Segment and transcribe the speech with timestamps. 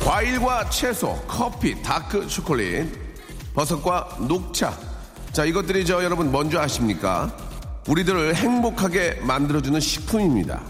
[0.00, 2.88] 과일과 채소, 커피, 다크 초콜릿,
[3.54, 4.76] 버섯과 녹차.
[5.32, 7.30] 자, 이것들이 저 여러분 뭔지 아십니까?
[7.86, 10.60] 우리들을 행복하게 만들어주는 식품입니다.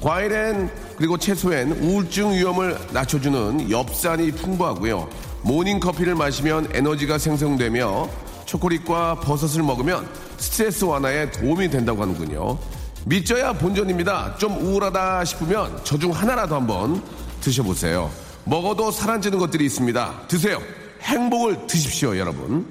[0.00, 5.08] 과일엔 그리고 채소엔 우울증 위험을 낮춰주는 엽산이 풍부하고요.
[5.42, 8.08] 모닝 커피를 마시면 에너지가 생성되며
[8.46, 12.58] 초콜릿과 버섯을 먹으면 스트레스 완화에 도움이 된다고 하는군요.
[13.06, 14.36] 밑져야 본전입니다.
[14.36, 17.02] 좀 우울하다 싶으면 저 중 하나라도 한번
[17.40, 18.10] 드셔보세요.
[18.44, 20.22] 먹어도 찌는 것들이 있습니다.
[20.28, 20.60] 드세요.
[21.02, 22.66] 행복을 드십시오, 여러분.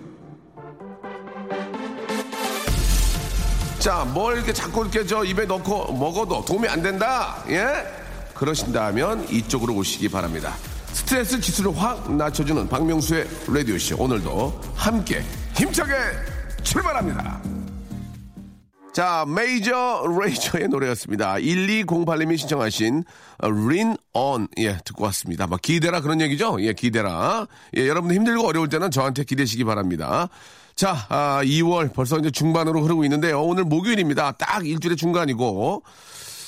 [3.80, 7.44] 자, 뭘 이렇게 자꾸 이렇게 저 입에 넣고 먹어도 도움이 안 된다.
[7.50, 7.66] 예?
[8.34, 10.54] 그러신다면 이쪽으로 오시기 바랍니다.
[10.92, 13.96] 스트레스 지수를 확 낮춰주는 박명수의 라디오쇼.
[13.98, 15.24] 오늘도 함께
[15.56, 15.94] 힘차게
[16.64, 17.59] 출발합니다.
[18.94, 21.36] 자, 메이저 레이저의 노래였습니다.
[21.36, 23.04] 1208님이 신청하신
[23.70, 24.48] 린 온.
[24.58, 25.48] 예, 듣고 왔습니다.
[25.48, 26.58] 막 기대라 그런 얘기죠?
[26.62, 27.48] 예, 기대라.
[27.78, 30.28] 예, 여러분들 힘들고 어려울 때는 저한테 기대시기 바랍니다.
[30.76, 33.42] 자, 아, 2월 벌써 이제 중반으로 흐르고 있는데요.
[33.42, 34.34] 오늘 목요일입니다.
[34.34, 35.84] 딱 일주일의 중간이고.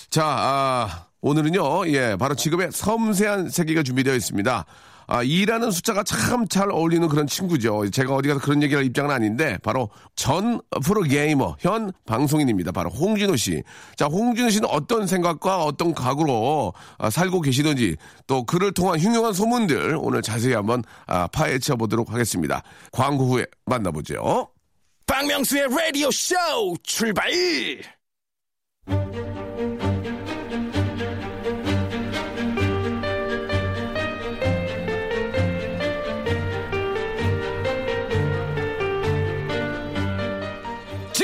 [0.09, 4.66] 자, 아, 오늘은요, 예, 바로 지금의 섬세한 세계가 준비되어 있습니다.
[5.11, 7.89] 아, 2라는 숫자가 참 잘 어울리는 그런 친구죠.
[7.89, 12.72] 제가 어디 가서 그런 얘기할 입장은 아닌데, 바로 전 프로게이머, 현 방송인입니다.
[12.72, 13.61] 바로 홍진호 씨.
[13.97, 19.97] 자, 홍진호 씨는 어떤 생각과 어떤 각오로 아, 살고 계시는지, 또 그를 통한 흉흉한 소문들
[20.00, 22.63] 오늘 자세히 한번 아, 파헤쳐 보도록 하겠습니다.
[22.94, 24.47] 광고 후에 만나보죠.
[25.07, 26.35] 박명수의 라디오 쇼
[26.83, 27.29] 출발!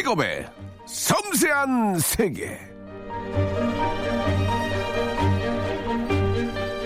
[0.08, 0.48] 직업의
[0.86, 2.58] 섬세한 세계.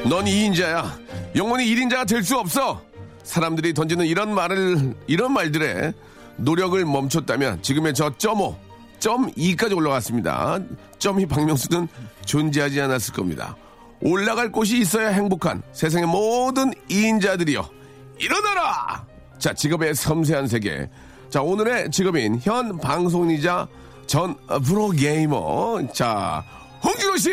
[0.10, 1.36] 넌 2인자야.
[1.36, 2.82] 영원히 1인자가 될 수 없어.
[3.22, 5.94] 사람들이 던지는 이런 말을, 이런 말들에
[6.38, 8.58] 노력을 멈췄다면 지금의 저 점오,
[8.98, 10.58] 점 2까지 올라갔습니다.
[10.98, 11.88] 점이 박명수는
[12.26, 13.56] 존재하지 않았을 겁니다.
[14.02, 17.70] 올라갈 곳이 있어야 행복한 세상의 모든 2인자들이여.
[18.18, 19.06] 일어나라!
[19.38, 20.90] 자, 직업의 섬세한 세계.
[21.32, 23.66] 자, 오늘의 직업인 현 방송이자
[24.06, 25.94] 전 프로게이머.
[25.94, 26.44] 자,
[26.84, 27.32] 홍진호 씨!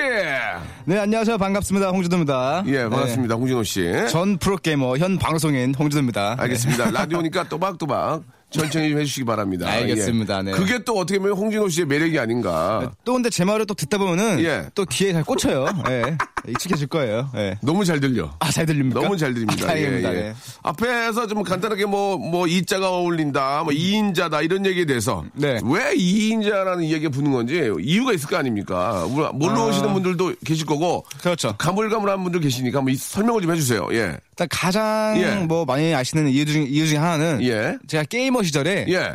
[0.85, 1.37] 네, 안녕하세요.
[1.37, 1.89] 반갑습니다.
[1.89, 2.63] 홍준호입니다.
[2.69, 3.35] 예, 반갑습니다.
[3.35, 3.81] 홍진호 씨.
[3.81, 4.07] 네.
[4.07, 6.37] 전 프로게이머, 현 방송인 홍준호입니다.
[6.39, 6.93] 알겠습니다.
[6.93, 9.69] 라디오니까 또박또박 천천히 좀 해주시기 바랍니다.
[9.69, 10.39] 알겠습니다.
[10.39, 10.43] 예.
[10.43, 10.53] 네.
[10.53, 12.79] 그게 또 어떻게 보면 홍진호 씨의 매력이 아닌가.
[12.83, 14.67] 네, 또 근데 제 말을 또 듣다 보면은 예.
[14.77, 15.67] 또 귀에 잘 꽂혀요.
[15.89, 16.17] 예.
[16.47, 17.31] 익숙해질 거예요.
[17.37, 17.59] 예.
[17.63, 18.31] 너무 잘 들려.
[18.39, 19.01] 아, 잘 들립니까?
[19.01, 19.65] 너무 잘 들립니다.
[19.65, 20.13] 아, 다행입니다.
[20.13, 20.21] 예, 예.
[20.23, 20.35] 네.
[20.63, 25.25] 앞에서 좀 간단하게 뭐, 뭐, 이자가 어울린다, 뭐, 이인자다, 이런 얘기에 대해서.
[25.35, 25.61] 네.
[25.65, 29.07] 왜 이인자라는 얘기가 붙는 건지 이유가 있을 거 아닙니까?
[29.11, 31.05] 물- 몰라 오시는 분들도 계실 거고.
[31.21, 31.55] 그렇죠.
[31.59, 33.89] 가물가물한 분들 계시니까 이- 설명을 좀 해주세요.
[33.93, 34.17] 예.
[34.31, 35.35] 일단 가장 예.
[35.47, 37.77] 뭐 많이 아시는 이유 중, 이유 중에 하나는 예.
[37.87, 39.15] 제가 게이머 시절에 예.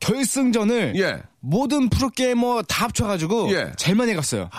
[0.00, 1.22] 결승전을 예.
[1.40, 3.72] 모든 프로게이머 다 합쳐가지고 예.
[3.76, 4.50] 제일 많이 갔어요.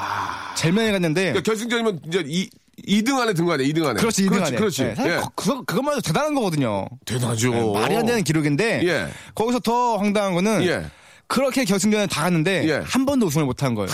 [0.55, 2.49] 제일 많이 갔는데 그러니까 결승전이면 이제 이,
[2.87, 3.99] 2등 안에 든 거 아니야, 2등 안에.
[3.99, 4.57] 그렇지, 2등 그렇지, 안에.
[4.57, 4.83] 그렇지.
[4.83, 5.21] 네, 사실 예.
[5.35, 6.87] 그, 그것만 해도 대단한 거거든요.
[7.05, 7.51] 대단하죠.
[7.53, 9.07] 네, 말이 안 되는 기록인데 예.
[9.35, 10.85] 거기서 더 황당한 거는 예.
[11.27, 12.81] 그렇게 결승전에 다 갔는데 예.
[12.85, 13.89] 한 번도 우승을 못 한 거예요.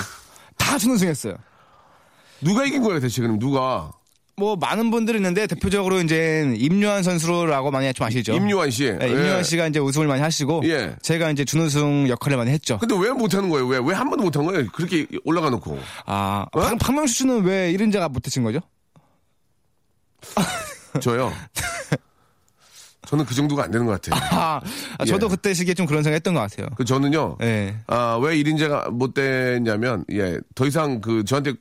[0.57, 1.35] 다 준우승했어요.
[2.41, 3.91] 누가 이긴 거예요, 대체 그럼 누가?
[4.39, 8.33] 뭐 많은 분들이 있는데 대표적으로 이제 임요한 선수라고 많이 좀 아시죠?
[8.33, 8.83] 임요한 씨.
[8.91, 9.43] 네, 임요한 예.
[9.43, 10.95] 씨가 이제 우승을 많이 하시고 예.
[11.01, 12.77] 제가 이제 준우승 역할을 많이 했죠.
[12.77, 13.65] 근데 왜 못하는 거예요?
[13.67, 13.79] 왜?
[13.83, 14.67] 왜 한 번도 못한 거예요?
[14.71, 15.79] 그렇게 올라가 놓고.
[16.05, 16.59] 아, 어?
[16.59, 18.59] 박, 박명수 씨는 왜 1인자가 못하신 거죠?
[21.01, 21.33] 저요.
[23.07, 24.21] 저는 그 정도가 안 되는 것 같아요.
[24.31, 24.59] 아,
[24.99, 25.29] 아, 저도 예.
[25.29, 26.67] 그때 시기에 좀 그런 생각 했던 것 같아요.
[26.75, 27.37] 그 저는요.
[27.41, 27.75] 예.
[27.87, 31.53] 아, 왜 1인제가 못 됐냐면, 예, 더 이상 그 저한테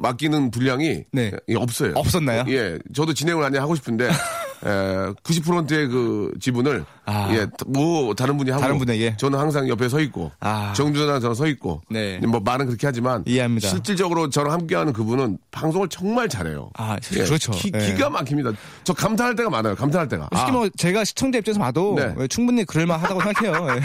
[0.00, 1.32] 맡기는 분량이 네.
[1.48, 1.92] 예, 없어요.
[1.96, 2.44] 없었나요?
[2.48, 4.08] 예, 저도 진행을 많이 하고 싶은데, 에,
[4.64, 7.28] 90%의 그 지분을, 아.
[7.32, 8.62] 예, 뭐, 다른 분이 하고.
[8.62, 9.16] 다른 분에게?
[9.18, 10.32] 저는 항상 옆에 서 있고.
[10.40, 10.72] 아.
[10.74, 11.82] 정준하랑 저는 서 있고.
[11.90, 12.18] 네.
[12.26, 13.22] 뭐, 말은 그렇게 하지만.
[13.26, 13.68] 이해합니다.
[13.68, 16.70] 실질적으로 저랑 함께하는 그분은 방송을 정말 잘해요.
[16.74, 17.52] 아, 그렇죠.
[17.52, 17.78] 기, 예.
[17.78, 18.52] 기가 막힙니다.
[18.84, 19.74] 저 감탄할 때가 많아요.
[19.74, 20.28] 감탄할 때가.
[20.32, 22.14] 솔직히 아, 뭐 제가 시청자 입장에서 봐도 네.
[22.20, 23.76] 예, 충분히 그럴만하다고 생각해요.
[23.76, 23.80] 예.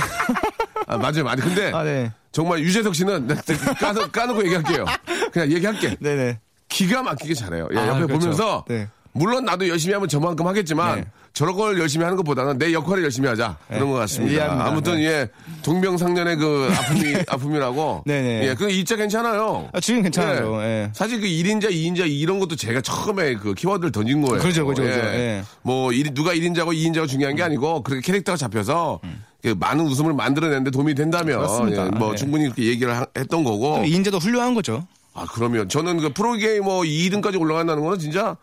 [0.87, 1.23] 아, 맞아요.
[1.23, 1.37] 맞아요.
[1.41, 1.71] 근데.
[1.73, 2.11] 아, 네.
[2.31, 3.27] 정말 유재석 씨는
[3.79, 4.85] 까놓, 까놓고 얘기할게요.
[5.31, 5.97] 그냥 얘기할게.
[5.99, 6.39] 네네.
[6.69, 7.67] 기가 막히게 잘해요.
[7.73, 8.19] 예, 아, 옆에 그렇죠.
[8.19, 8.87] 보면서 네.
[9.11, 11.05] 물론 나도 열심히 하면 저만큼 하겠지만 네.
[11.33, 14.33] 저런 걸 열심히 하는 것보다는 내 역할을 열심히 하자 그런 것 같습니다.
[14.33, 14.65] 이해합니다.
[14.65, 15.05] 아무튼 네.
[15.05, 15.29] 예
[15.63, 18.03] 동병상련의 그 아픔이 아픔이라고.
[18.05, 18.47] 네네.
[18.49, 19.69] 예, 그 이자 괜찮아요.
[19.73, 20.61] 아, 지금 괜찮아요.
[20.61, 20.89] 예.
[20.93, 24.39] 사실 그 1인자, 2인자 이런 것도 제가 처음에 그 키워드를 던진 거예요.
[24.41, 24.99] 그렇죠, 그렇죠, 그렇죠.
[25.07, 25.43] 예.
[25.61, 28.99] 뭐 일- 누가 1인자고 2인자가 중요한 게 아니고 그렇게 캐릭터가 잡혀서
[29.41, 31.37] 그 많은 웃음을 만들어내는데 도움이 된다면 음.
[31.39, 31.85] 그렇습니다.
[31.85, 32.15] 예, 뭐 예.
[32.15, 33.77] 충분히 그렇게 얘기를 하- 했던 거고.
[33.77, 34.85] 또 이인제도 훌륭한 거죠.
[35.19, 38.37] 아, 그러면 저는 그 프로게이머 2등까지 올라간다는 거는 진짜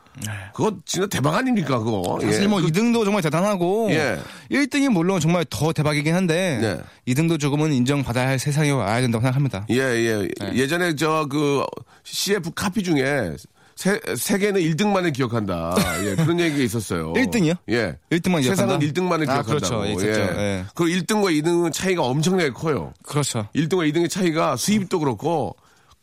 [0.55, 2.19] 그거 진짜 대박 아닙니까, 그거.
[2.21, 2.27] 네.
[2.27, 2.47] 사실 예.
[2.47, 4.19] 뭐 그- 2등도 정말 대단하고 예.
[4.51, 6.59] 1등이 물론 정말 더 대박이긴 한데
[7.07, 7.15] 네.
[7.15, 9.67] 2등도 조금은 인정받아야 할 세상에 와야 된다고 생각합니다.
[9.71, 10.29] 예, 예.
[10.55, 11.65] 예 전에 저 그
[12.05, 13.35] CF 카피 중에
[13.75, 15.75] 세, 세계는 1등만을 기억한다.
[16.05, 17.13] 예, 그런 얘기가 있었어요.
[17.15, 17.57] 1등이요?
[17.69, 17.99] 예.
[18.11, 18.79] 1등만 세상은 기억한다?
[18.79, 19.45] 1등만을 아, 기억한다고.
[19.47, 19.85] 그렇죠.
[19.85, 20.21] 있었죠.
[20.41, 20.65] 예.
[20.75, 22.95] 그 1등과 2등은 차이가 엄청나게 커요.
[23.03, 23.49] 그렇죠.
[23.55, 25.57] 1등과 2등의 차이가 수입도 그렇고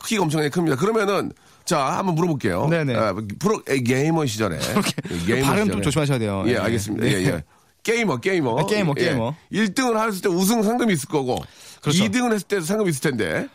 [0.04, 0.76] 크기가 엄청나게 큽니다.
[0.76, 1.32] 그러면은
[1.66, 2.68] 자, 한번 물어볼게요.
[2.68, 2.96] 네네.
[2.96, 4.58] 아, 프로 에, 게이머 시절에.
[5.26, 5.72] 게이머 발음 시절에.
[5.72, 6.44] 좀 조심하셔야 돼요.
[6.48, 6.58] 예, 예.
[6.58, 7.06] 알겠습니다.
[7.06, 7.12] 네.
[7.14, 7.44] 예, 예.
[7.84, 8.60] 게이머, 게이머.
[8.60, 9.06] 아, 게이머, 예.
[9.06, 9.36] 게이머.
[9.52, 11.42] 1등을 했을 때 우승 상금이 있을 거고,
[11.82, 12.04] 그렇죠.
[12.04, 13.48] 2등을 했을 때도 상금이 있을 텐데,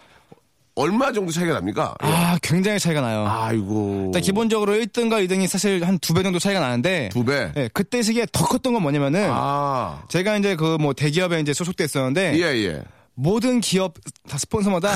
[0.74, 1.94] 얼마 정도 차이가 납니까?
[2.04, 2.06] 예.
[2.06, 3.26] 아, 굉장히 차이가 나요.
[3.26, 4.04] 아이고.
[4.06, 7.52] 일단 기본적으로 1등과 2등이 사실 한 두 배 정도 차이가 나는데 두 배?
[7.56, 10.02] 예, 그때 시기에 더 컸던 건 뭐냐면은 아.
[10.08, 12.82] 제가 이제 그 뭐 대기업에 이제 소속돼 있었는데 예, 예.
[13.20, 13.94] 모든 기업
[14.28, 14.90] 다 스폰서마다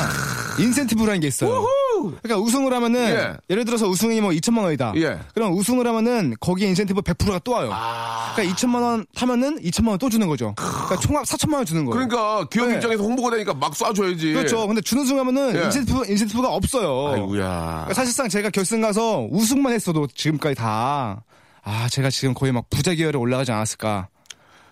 [0.60, 1.66] 인센티브라는 게 있어요.
[2.22, 3.36] 그러니까 우승을 하면은 예.
[3.50, 3.54] 예.
[3.54, 4.92] 예를 들어서 우승이 뭐 2천만 원이다.
[4.96, 5.19] 예.
[5.34, 7.70] 그럼 우승을 하면은 거기에 인센티브 100%가 또 와요.
[7.72, 8.32] 아.
[8.34, 10.54] 그러니까 2천만 원 타면은 2천만 원 또 주는 거죠.
[10.56, 11.94] 그러니까 총합 4천만 원 주는 거예요.
[12.08, 12.76] 그러니까 기업 네.
[12.76, 14.34] 입장에서 홍보가 되니까 막 쏴줘야지.
[14.34, 14.66] 그렇죠.
[14.69, 15.64] 근데 준우승 하면은 예.
[15.64, 17.14] 인센티브 인센티브가 없어요.
[17.14, 17.48] 아이고야.
[17.48, 21.24] 그러니까 사실상 제가 결승 가서 우승만 했어도 지금까지 다,
[21.64, 24.08] 아, 제가 지금 거의 막 부자 기열에 올라가지 않았을까.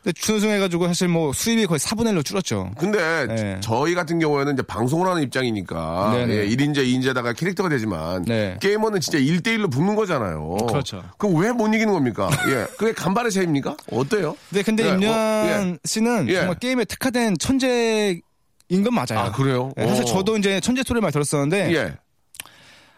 [0.02, 2.70] 근데 준우승 해가지고 사실 뭐 수입이 거의 4분의 1로 줄었죠.
[2.78, 3.60] 근데 네.
[3.60, 6.34] 저희 같은 경우에는 이제 방송을 하는 입장이니까 네네.
[6.36, 8.56] 예, 1인자, 2인자다가 캐릭터가 되지만 네.
[8.62, 10.56] 게이머는 진짜 1대1로 붙는 거잖아요.
[10.68, 11.04] 그렇죠.
[11.18, 12.30] 그럼 왜 못 이기는 겁니까?
[12.48, 12.66] 예.
[12.78, 13.76] 그게 간발의 차이입니까?
[13.92, 14.36] 어때요?
[14.48, 16.34] 네, 근데 네, 임요한 어, 씨는 예.
[16.36, 18.18] 정말 게임에 특화된 천재
[18.70, 19.18] 인 건 맞아요.
[19.26, 19.72] 아, 그래요?
[19.76, 20.06] 네, 사실 어.
[20.06, 21.94] 저도 이제 천재 소리를 많이 들었었는데, 예.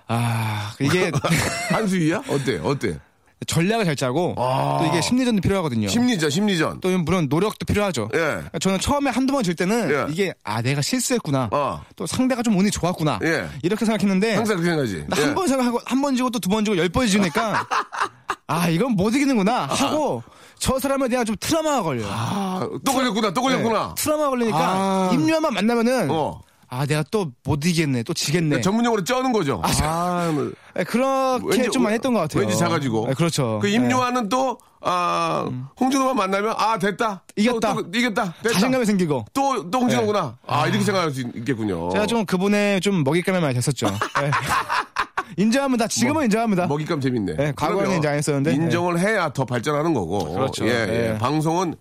[0.07, 1.11] 아, 이게
[1.73, 2.23] 한수위야?
[2.29, 2.61] 어때?
[2.63, 2.99] 어때?
[3.47, 4.79] 전략을 잘 짜고, 아.
[4.81, 5.89] 또 이게 심리전도 필요하거든요.
[5.89, 6.81] 심리전, 심리전.
[6.81, 8.09] 또 물론 노력도 필요하죠.
[8.15, 8.43] 예.
[8.61, 10.07] 저는 처음에 한두 번 질 때는 예.
[10.13, 11.49] 이게 아 내가 실수했구나.
[11.53, 11.83] 어.
[11.97, 13.19] 또 상대가 좀 운이 좋았구나.
[13.25, 13.49] 예.
[13.63, 15.07] 이렇게 생각했는데 항상 그렇게 생각하지.
[15.21, 15.23] 예.
[15.25, 17.67] 한번 생각하고 한 번 지고 또 두 번 지고 열 번 지니까
[18.47, 20.23] 아 이건 못 이기는구나 하고
[20.59, 22.07] 저 사람에 대한 좀 트라우마가 걸려요.
[22.09, 23.95] 아, 또 걸렸구나, 또 걸렸구나.
[23.97, 25.11] 네, 트라우마가 걸리니까 아.
[25.13, 26.41] 임요한만 만나면은 어.
[26.75, 28.63] 아 내가 또 못 이기겠네 또 지겠네.
[28.63, 29.61] 전문용어로 쩌는 거죠.
[29.63, 30.51] 아, 뭐.
[30.75, 32.41] 네, 그렇게 좀 많이 했던 것 같아요.
[32.45, 33.09] 왠지 작아지고.
[33.09, 33.59] 네, 그렇죠.
[33.61, 33.75] 그 네.
[33.75, 35.47] 임요한은 또, 아,
[35.79, 37.25] 홍준호만 만나면, 아, 됐다.
[37.37, 37.75] 이겼다.
[37.75, 38.35] 또, 또 이겼다.
[38.43, 38.55] 됐다.
[38.55, 39.27] 자신감이 생기고.
[39.35, 40.39] 또, 또 홍준호구나.
[40.47, 41.91] 아, 이렇게 생각할 수 있- 있겠군요.
[41.91, 43.89] 제가 좀 그분의 좀 먹잇감이 많이 됐었죠.
[43.89, 44.31] 네.
[45.37, 45.89] 인정합니다.
[45.89, 46.67] 지금은 인정합니다.
[46.69, 47.35] 먹잇감 재밌네.
[47.37, 48.55] 네, 과거에는 그러면 이제 안 했었는데.
[48.55, 50.33] 인정을 해야 더 발전하는 거고.
[50.33, 50.67] 그렇죠.
[50.67, 50.87] 예, 예.
[50.87, 51.19] 네.
[51.19, 51.75] 방송은,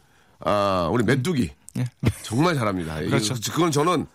[0.44, 1.50] 아, 우리 메뚜기.
[2.24, 2.96] 정말 잘합니다.
[3.08, 3.36] 그렇죠.
[3.36, 4.06] 이- 그건 저는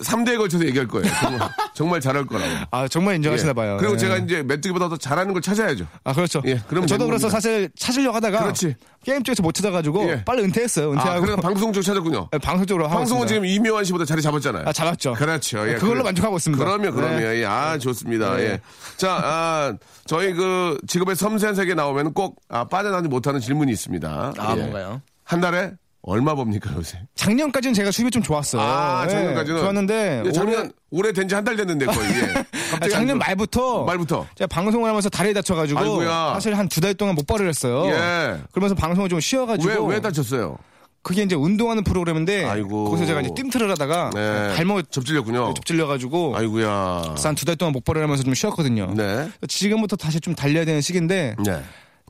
[0.00, 1.06] 3대에 걸쳐서 얘기할 거예요.
[1.20, 2.50] 정말, 정말 잘할 거라고.
[2.70, 3.52] 아 정말 인정하시나 예.
[3.54, 3.76] 봐요.
[3.78, 3.98] 그리고 네.
[3.98, 5.86] 제가 이제 메뚜기보다 더 잘하는 걸 찾아야죠.
[6.04, 6.42] 아 그렇죠.
[6.46, 7.40] 예, 그러면 저도 그래서 겁니다.
[7.40, 8.76] 사실 찾으려고 하다가 그렇지.
[9.04, 10.24] 게임 쪽에서 못 찾아가지고 예.
[10.24, 10.88] 빨리 은퇴했어요.
[10.88, 12.28] 아, 은퇴하고 그래서 방송 쪽 찾았군요.
[12.32, 13.46] 네, 방송 쪽으로 하고 방송은 있습니다.
[13.46, 14.64] 지금 이묘한 씨보다 자리 잡았잖아요.
[14.66, 15.14] 아, 잡았죠.
[15.14, 15.60] 그렇죠.
[15.60, 16.62] 예, 네, 그걸로 그래- 만족하고 있습니다.
[16.64, 17.20] 그러면, 그러면.
[17.20, 17.40] 네.
[17.40, 18.36] 예, 아, 좋습니다.
[18.36, 18.42] 네.
[18.42, 18.60] 예.
[18.96, 19.72] 자, 아,
[20.06, 24.32] 저희 그 직업의 섬세한 세계에 나오면 꼭 아, 빠져나지 못하는 질문이 있습니다.
[24.36, 24.60] 아 예.
[24.60, 25.00] 뭔가요?
[25.24, 25.72] 한 달에
[26.02, 26.98] 얼마 법니까, 요새?
[27.14, 28.62] 작년까지는 제가 수입이 좀 좋았어요.
[28.62, 29.60] 아, 네, 작년까지는.
[29.60, 32.08] 좋았는데 예, 작년, 올해 된지 한 달 됐는데, 거의.
[32.08, 32.20] 예.
[32.24, 32.44] 올해-
[32.80, 34.26] 아, 작년 안- 말부터 말부터.
[34.34, 36.30] 제가 방송을 하면서 다리 다쳐가지고 아이고야.
[36.34, 37.84] 사실 한 두 달 동안 못 발을 했어요.
[37.86, 38.40] 예.
[38.52, 40.56] 그러면서 방송을 좀 쉬어가지고 왜, 왜 다쳤어요?
[41.02, 42.84] 그게 이제 운동하는 프로그램인데 아이고.
[42.90, 44.54] 거기서 제가 이제 띵트를 하다가 네.
[44.54, 45.54] 발목 접질렸군요.
[45.54, 47.02] 접질려가지고 아이고야.
[47.08, 48.92] 그래서 한두 달 동안 못 발을 하면서 좀 쉬었거든요.
[48.94, 49.28] 네.
[49.48, 51.62] 지금부터 다시 좀 달려야 되는 시기인데 네.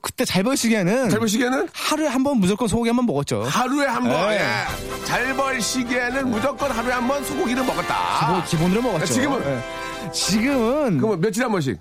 [0.02, 3.42] 그때 잘벌 시기에는 잘 보시기에는 하루에 한 번 무조건 소고기 한 번 먹었죠.
[3.44, 4.40] 하루에 한 번, 네.
[4.40, 5.04] 예.
[5.04, 8.30] 잘벌 시기에는 무조건 하루에 한 번 소고기를 먹었다.
[8.30, 9.06] 뭐 기본 으로 먹었죠.
[9.06, 9.42] 지금은?
[9.44, 10.10] 예.
[10.12, 11.78] 지금은 그러면 며칠에 한 번씩?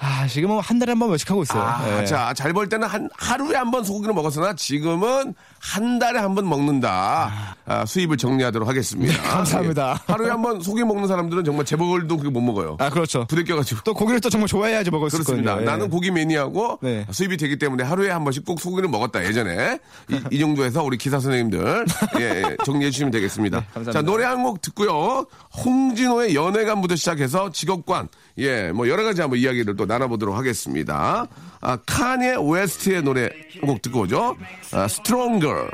[0.00, 1.62] 아, 지금은 한 달에 한 번 몇씩 하고 있어요.
[1.62, 2.04] 아, 예.
[2.06, 6.48] 자, 잘 벌 때는 한 하루에 한 번 소고기를 먹었으나 지금은 한 달에 한 번
[6.48, 7.56] 먹는다.
[7.66, 9.12] 아, 수입을 정리하도록 하겠습니다.
[9.14, 10.00] 네, 감사합니다.
[10.08, 10.12] 예.
[10.12, 12.76] 하루에 한 번 소고기 먹는 사람들은 정말 재벌도 그거 못 먹어요.
[12.80, 13.24] 아, 그렇죠.
[13.28, 13.82] 부대껴가지고.
[13.84, 15.52] 또 고기를 또 정말 좋아해야지 먹을 수 그렇습니다.
[15.52, 15.68] 있거든요.
[15.68, 15.70] 예.
[15.72, 17.06] 나는 고기 매니아고 네.
[17.12, 19.78] 수입이 되기 때문에 하루에 한 번씩 꼭 소고기를 먹었다 예전에
[20.10, 21.86] 이, 이 정도에서 우리 기사 선생님들
[22.18, 23.60] 예, 예, 정리해 주시면 되겠습니다.
[23.62, 23.92] 네, 감사합니다.
[23.92, 25.26] 자 노래 한 곡 듣고요.
[25.64, 31.26] 홍진호의 연애관부터 시작해서 직업관 예 뭐 여러 가지 한번 이야기를 또 나눠보도록 하겠습니다.
[31.62, 33.28] 아 카니에 웨스트의 노래
[33.60, 34.36] 한 곡 듣고 오죠.
[34.72, 35.68] 아, Stronger.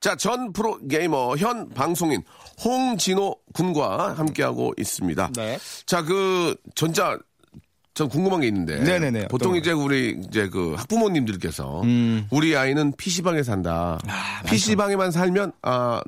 [0.00, 2.22] 자, 전 프로 게이머, 현 방송인
[2.64, 5.30] 홍진호 군과 함께하고 있습니다.
[5.36, 5.58] 네.
[5.86, 7.16] 자, 그, 전자,
[7.94, 8.80] 전 궁금한 게 있는데.
[8.80, 9.28] 네네네.
[9.28, 12.26] 보통 이제 우리, 이제 그 학부모님들께서 음.
[12.30, 13.98] 우리 아이는 PC방에 산다.
[14.08, 16.02] 아, PC방에만 살면, 아,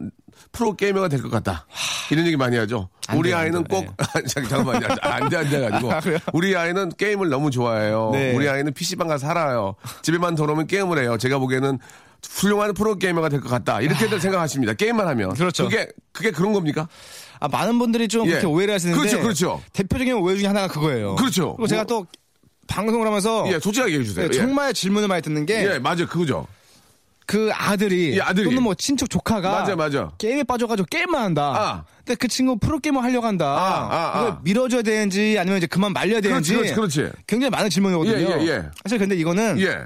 [0.53, 1.67] 프로 게이머가 될 것 같다.
[2.11, 2.89] 이런 얘기 많이 하죠.
[3.09, 3.65] 안 우리 안 아이는.
[3.65, 3.87] 꼭,
[4.29, 4.87] 잠- 잠깐만요.
[5.03, 5.93] 안 돼, 안 돼가지고.
[5.93, 6.01] 아?
[6.33, 8.11] 우리 아이는 게임을 너무 좋아해요.
[8.13, 8.35] 네.
[8.35, 9.75] 우리 아이는 PC방 가서 살아요.
[10.03, 11.17] 집에만 들어오면 게임을 해요.
[11.19, 11.79] 제가 보기에는
[12.29, 13.81] 훌륭한 프로 게이머가 될 것 같다.
[13.83, 14.73] 이렇게들 생각하십니다.
[14.75, 15.35] 게임만 하면.
[15.35, 15.65] 그렇죠.
[15.65, 16.89] 그게, 그게 그런 겁니까?
[17.41, 18.31] 아, 많은 분들이 좀 예.
[18.31, 18.99] 그렇게 오해를 하시는데.
[18.99, 19.63] 그렇죠, 그렇죠.
[19.75, 21.17] 대표적인 오해 중에 하나가 그거예요.
[21.17, 21.55] 그렇죠.
[21.57, 22.07] 그리고 제가 뭐- 또
[22.67, 23.45] 방송을 하면서.
[23.53, 24.29] 예, 솔직하게 얘기해 주세요.
[24.29, 24.41] 네, 예.
[24.41, 25.71] 정말 질문을 많이 듣는 게.
[25.75, 26.07] 예, 맞아요.
[26.07, 26.47] 그거죠.
[27.27, 28.45] 그 아들이, 예, 아들이.
[28.45, 30.11] 또는 뭐 친척 조카가 맞아, 맞아.
[30.19, 31.55] 게임에 빠져가지고 게임만 한다.
[31.57, 31.85] 아.
[31.99, 33.47] 근데 그 친구 프로게이머 하려고 한다.
[33.47, 34.41] 아, 아, 이걸 아.
[34.43, 36.75] 밀어줘야 되는지 아니면 이제 그만 말려야 그렇지, 되는지.
[36.75, 37.13] 그렇지, 그렇지.
[37.27, 38.19] 굉장히 많은 질문이거든요.
[38.19, 38.63] 예, 예, 예.
[38.83, 39.79] 사실 근데 이거는 예.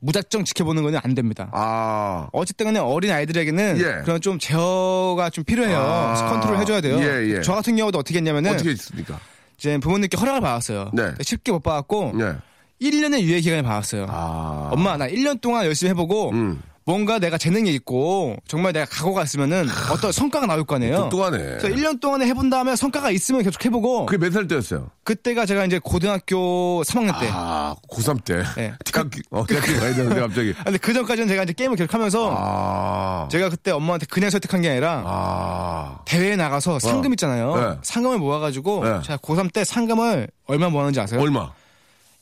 [0.00, 1.48] 무작정 지켜보는 거는 안 됩니다.
[1.52, 2.28] 아.
[2.32, 4.02] 어쨌든 간에 어린 아이들에게는 예.
[4.04, 5.78] 그런 좀 제어가 좀 필요해요.
[5.78, 6.14] 아.
[6.30, 6.98] 컨트롤 해줘야 돼요.
[6.98, 7.42] 예, 예.
[7.42, 9.20] 저 같은 경우도 어떻게 했냐면은 어떻게 있습니까?
[9.58, 10.90] 이제 부모님께 허락을 받았어요.
[10.94, 11.12] 네.
[11.20, 12.32] 쉽게 못 받았고 네.
[12.80, 14.06] 1년의 유예 기간을 받았어요.
[14.08, 14.70] 아.
[14.72, 16.62] 엄마 나 1년 동안 열심히 해보고 음.
[16.86, 20.96] 뭔가 내가 재능이 있고 정말 내가 각오가 있으면은 어떤 성과가 나올 거 아니에요.
[20.96, 21.38] 똑똑하네.
[21.38, 24.90] 그래서 1년 동안에 해본 다음에 성과가 있으면 계속 해보고 그게 몇 살 때였어요?
[25.04, 27.28] 그때가 제가 이제 고등학교 3학년 때.
[27.32, 28.42] 아, 고3 때.
[28.56, 28.72] 네.
[28.84, 30.52] 대학교, 어, 대학교 가야 되는데 갑자기.
[30.64, 33.28] 근데 그 전까지는 제가 이제 게임을 계속 하면서 아.
[33.30, 35.98] 제가 그때 엄마한테 그냥 설득한 게 아니라 아.
[36.06, 37.56] 대회에 나가서 상금 있잖아요.
[37.56, 37.78] 네.
[37.82, 39.02] 상금을 모아가지고 네.
[39.02, 41.20] 제가 고3 때 상금을 얼마 모았는지 아세요?
[41.20, 41.50] 얼마?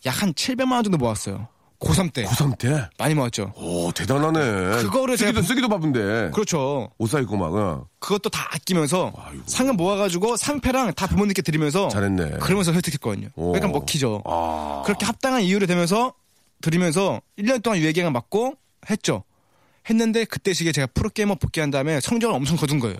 [0.07, 1.49] 약 한 700만 원 정도 모았어요.
[1.81, 2.25] 고3 때.
[2.25, 2.89] 고3 때?
[2.99, 3.53] 많이 모았죠.
[3.57, 4.83] 오, 대단하네.
[4.83, 6.31] 그거를 쓰기도, 쓰기도 바쁜데.
[6.33, 6.91] 그렇죠.
[6.99, 7.87] 옷 사입고 막, 어.
[8.01, 9.43] 그것도 다 아끼면서 아이고.
[9.47, 12.39] 상금 모아가지고 상패랑 다 부모님께 드리면서 잘했네.
[12.41, 13.29] 그러면서 획득했거든요.
[13.37, 13.53] 오.
[13.53, 14.23] 그러니까 먹히죠.
[14.27, 14.83] 아.
[14.85, 16.15] 그렇게 합당한 이유를 대면서
[16.63, 18.55] 드리면서 1년 동안 유예기간 맞고
[18.91, 19.23] 했죠.
[19.89, 22.97] 했는데 그때 시기에 제가 프로게이머 복귀한 다음에 성적을 엄청 거둔 거예요.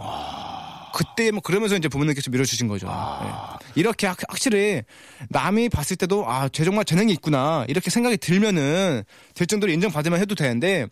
[0.99, 2.88] 그때 뭐 그러면서 이제 부모님께서 밀어주신 거죠.
[2.88, 3.81] 예.
[3.81, 4.83] 이렇게 확, 확실히
[5.28, 10.35] 남이 봤을 때도 아, 쟤 정말 재능이 있구나 이렇게 생각이 들면은 될 정도로 인정받으면 해도
[10.35, 10.88] 되는데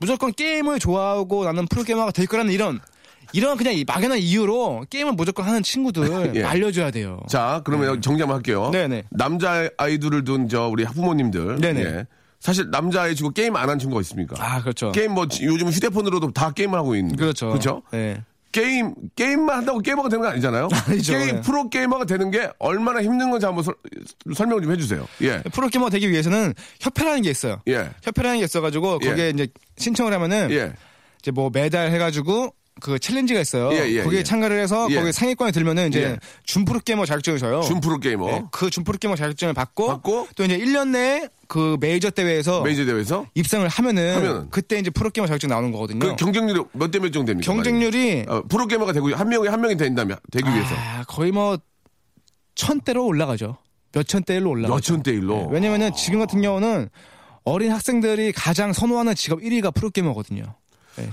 [0.00, 2.78] 무조건 게임을 좋아하고 나는 프로게이머가 될 거라는 이런
[3.32, 6.44] 이런 그냥 이 막연한 이유로 게임을 무조건 하는 친구들 예.
[6.44, 7.18] 알려줘야 돼요.
[7.26, 8.68] 자, 그러면 여기 정리 한번 할게요.
[8.70, 9.04] 네네.
[9.10, 11.56] 남자 아이들을 둔 저 우리 학부모님들.
[11.56, 11.80] 네네.
[11.80, 12.06] 예.
[12.40, 14.36] 사실 남자아이 치고 게임 안 한 친구가 있습니까?
[14.38, 14.92] 아 그렇죠.
[14.92, 17.16] 게임 뭐 지- 요즘 휴대폰으로도 다 게임을 하고 있는.
[17.16, 17.48] 그렇죠.
[17.48, 17.82] 그렇죠?
[17.90, 18.22] 네.
[18.52, 20.68] 게임 게임만 한다고 게이머가 되는 거 아니잖아요.
[20.88, 21.12] 아니죠.
[21.12, 21.40] 게임 네.
[21.42, 23.74] 프로 게이머가 되는 게 얼마나 힘든 건지 한번 설,
[24.34, 25.06] 설명 좀 해주세요.
[25.22, 25.42] 예.
[25.52, 27.60] 프로 게이머 되기 위해서는 협회라는 게 있어요.
[27.68, 27.90] 예.
[28.02, 29.08] 협회라는 게 있어가지고 예.
[29.08, 30.72] 거기에 이제 신청을 하면은 예.
[31.20, 33.72] 이제 뭐 매달 해가지고 그 challenge가 있어요.
[33.72, 34.22] 예, 예, 거기에 예.
[34.22, 34.96] 참가를 해서 예.
[34.96, 36.18] 거기 상위권에 들면은 이제 예.
[36.44, 37.60] 준 프로 게이머 자격증을 줘요.
[37.62, 38.26] 준 프로 게이머.
[38.26, 42.62] 네, 그 준 프로 게이머 자격증을 받고, 받고 또 이제 1년 내에 그 메이저 대회에서
[42.62, 44.50] 메이저 대회에서 입상을 하면은, 하면은.
[44.50, 45.98] 그때 이제 프로 게이머 자격증 나오는 거거든요.
[45.98, 47.52] 그 경쟁률이 몇 대 몇 정도 됩니까?
[47.52, 51.58] 경쟁률이 어, 프로 게이머가 되고 한 명이 한 명이 된다면 되기 위해서 아, 거의 뭐
[52.54, 53.56] 천대로 올라가죠.
[53.92, 54.74] 몇천 대 일로 올라가죠.
[54.74, 55.34] 몇천 대 일로.
[55.36, 56.88] 네, 왜냐면은 지금 같은 경우는
[57.44, 60.42] 어린 학생들이 가장 선호하는 직업 1위가 프로게이머거든요.
[60.96, 61.10] 네.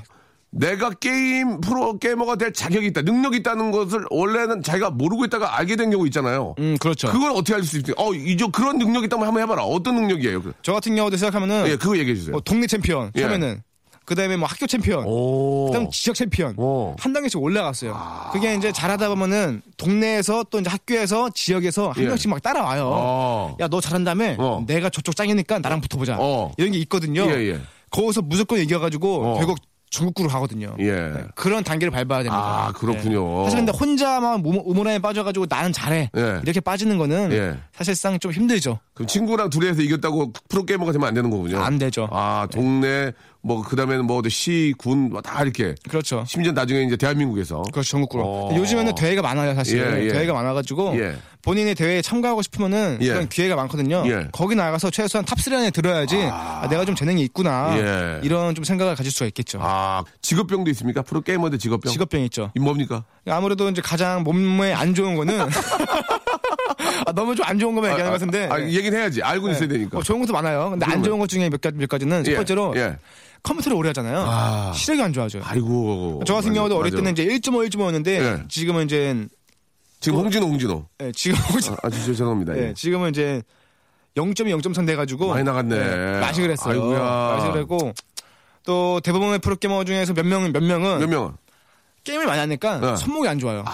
[0.57, 5.75] 내가 게임 프로 게이머가 될 자격이 있다, 능력이 있다는 것을 원래는 자기가 모르고 있다가 알게
[5.75, 6.55] 된 경우 있잖아요.
[6.59, 7.09] 음, 그렇죠.
[7.11, 7.93] 그걸 어떻게 알 수 있어요?
[7.97, 9.63] 어, 이제 그런 능력이 있다면 한번 해봐라.
[9.65, 10.41] 어떤 능력이에요?
[10.41, 12.31] 그- 저 같은 경우도 생각하면은 예, 그거 얘기해 주세요.
[12.31, 13.21] 뭐 동네 챔피언 예.
[13.21, 13.61] 처음에는
[14.05, 15.65] 그다음에 뭐 학교 챔피언 오.
[15.71, 16.95] 그다음 지역 챔피언 오.
[16.99, 17.99] 한 단계씩 올라갔어요.
[18.31, 22.07] 그게 이제 잘하다 보면은 동네에서 또 이제 학교에서 지역에서 한 예.
[22.07, 22.87] 명씩 막 따라와요.
[22.93, 23.57] 어.
[23.59, 24.63] 야너 잘한다며 어.
[24.67, 26.17] 내가 저쪽 짱이니까 나랑 붙어보자.
[26.19, 26.51] 어.
[26.57, 27.23] 이런 게 있거든요.
[27.31, 27.59] 예, 예.
[27.89, 29.37] 거기서 무조건 이겨가지고 어.
[29.37, 29.57] 결국
[29.95, 30.75] 전국구로 가거든요.
[30.79, 31.13] 예.
[31.35, 32.67] 그런 단계를 밟아야 됩니다.
[32.67, 33.39] 아, 그렇군요.
[33.39, 33.43] 네.
[33.45, 36.39] 사실 근데 혼자만 음- 음모론에 빠져가지고 나는 잘해 예.
[36.43, 37.57] 이렇게 빠지는 거는 예.
[37.73, 38.79] 사실상 좀 힘들죠.
[38.93, 41.59] 그럼 친구랑 둘이 해서 이겼다고 프로 게이머가 되면 안 되는 거군요.
[41.59, 42.07] 안 되죠.
[42.11, 43.11] 아, 동네
[43.45, 45.75] 뭐 그다음에는 뭐 시, 군, 뭐다 이렇게.
[45.87, 46.23] 그렇죠.
[46.27, 48.23] 심지어 나중에 이제 대한민국에서 그렇죠 전국구로.
[48.25, 48.55] 어.
[48.57, 49.77] 요즘에는 대회가 많아요 사실.
[49.79, 50.07] 예, 예.
[50.11, 51.15] 대회가 많아가지고 예.
[51.43, 53.09] 본인이 대회에 참가하고 싶으면은 예.
[53.09, 54.03] 그런 기회가 많거든요.
[54.07, 54.29] 예.
[54.31, 58.19] 거기 나가서 최소한 탑3 안에 들어야지 아, 내가 좀 재능이 있구나 예.
[58.23, 59.59] 이런 좀 생각을 가질 수가 있겠죠.
[59.61, 61.03] 아, 직업병도 있습니까?
[61.03, 61.91] 프로 게이머들 직업병.
[61.93, 62.51] 직업병 있죠.
[62.55, 63.03] 이 뭡니까?
[63.27, 65.39] 아무래도 이제 가장 몸에 안 좋은 거는
[67.05, 68.49] 아, 너무 좀 안 좋은 것만 얘기하는 것 같은데.
[68.51, 69.21] 아, 얘기는 해야지.
[69.21, 69.99] 알고 있어야 되니까.
[69.99, 70.71] 어, 좋은 것도 많아요.
[70.71, 71.03] 근데 안.
[71.03, 72.97] 좋은 것 중에 몇, 가지, 몇 가지는 첫 예, 번째로 예.
[73.45, 74.25] 컴퓨터를 오래 하잖아요.
[74.27, 74.73] 아.
[74.73, 75.43] 시력이 안 좋아져요.
[75.45, 76.23] 아이고.
[76.25, 77.03] 저 같은 맞아, 경우도 어릴 맞아.
[77.03, 78.43] 때는 이제 1.5, 1.5였는데 예.
[78.49, 79.27] 지금은 이제
[79.99, 80.85] 지금 홍진호, 홍진호.
[81.01, 81.37] 예, 지금
[81.81, 82.57] 아, 주 죄송합니다.
[82.57, 82.73] 예, 예.
[82.73, 83.41] 지금은 이제
[84.15, 85.75] 0.2, 0.3 돼가지고 많이 나갔네.
[85.75, 86.73] 예, 마식을 했어요.
[86.73, 86.99] 아이고야.
[86.99, 87.93] 마식을 했고
[88.63, 91.31] 또 대부분의 프로게이머 중에서 몇 명, 몇 명은 몇 명은?
[92.03, 92.95] 게임을 많이 하니까 네.
[92.95, 93.65] 손목이 안 좋아요.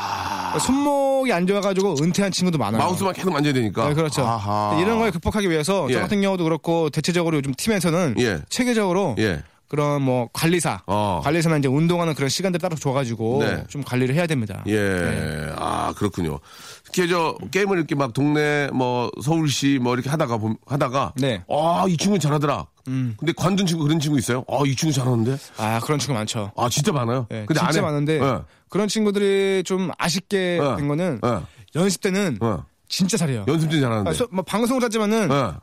[0.60, 2.82] 손목이 안 좋아가지고 은퇴한 친구도 많아요.
[2.82, 3.90] 마우스만 계속 만져야 되니까.
[3.90, 4.25] 네, 그렇죠.
[4.25, 4.80] 아하.
[4.80, 5.94] 이런 걸 극복하기 위해서 예.
[5.94, 8.40] 저 같은 경우도 그렇고 대체적으로 요즘 팀에서는 예.
[8.48, 9.44] 체계적으로 예.
[9.72, 11.22] 그런 뭐 관리사, 어.
[11.24, 13.63] 관리사나 이제 운동하는 그런 시간들 따로 줘가지고 네.
[13.70, 14.62] 좀 관리를 해야 됩니다.
[14.68, 14.75] 예.
[14.78, 15.50] 네.
[15.56, 16.42] 아, 그렇군요.
[16.84, 21.46] 특히 저 게임을 이렇게 막 동네 뭐 서울시 뭐 이렇게 하다가 봄- 하다가 네.
[21.50, 22.66] 아, 이 친구 잘하더라.
[22.84, 24.44] 근데 관둔 친구 그런 친구 있어요?
[24.50, 25.38] 아, 이 친구 잘하는데?
[25.58, 26.51] 아 그런 친구 많죠.
[26.58, 27.28] 아, 진짜 많아요.
[27.30, 27.80] 네, 근데 진짜 안 해.
[27.80, 28.40] 많은데 예.
[28.68, 30.75] 그런 친구들이 좀 아쉽게 어.
[30.75, 31.48] 된 거는 어.
[31.75, 32.66] 연습 때는 어.
[32.90, 33.46] 진짜 잘해요.
[33.48, 34.10] 연습 좀 잘하는데.
[34.10, 35.54] 아, 소- 뭐 방송을 하지만은 예.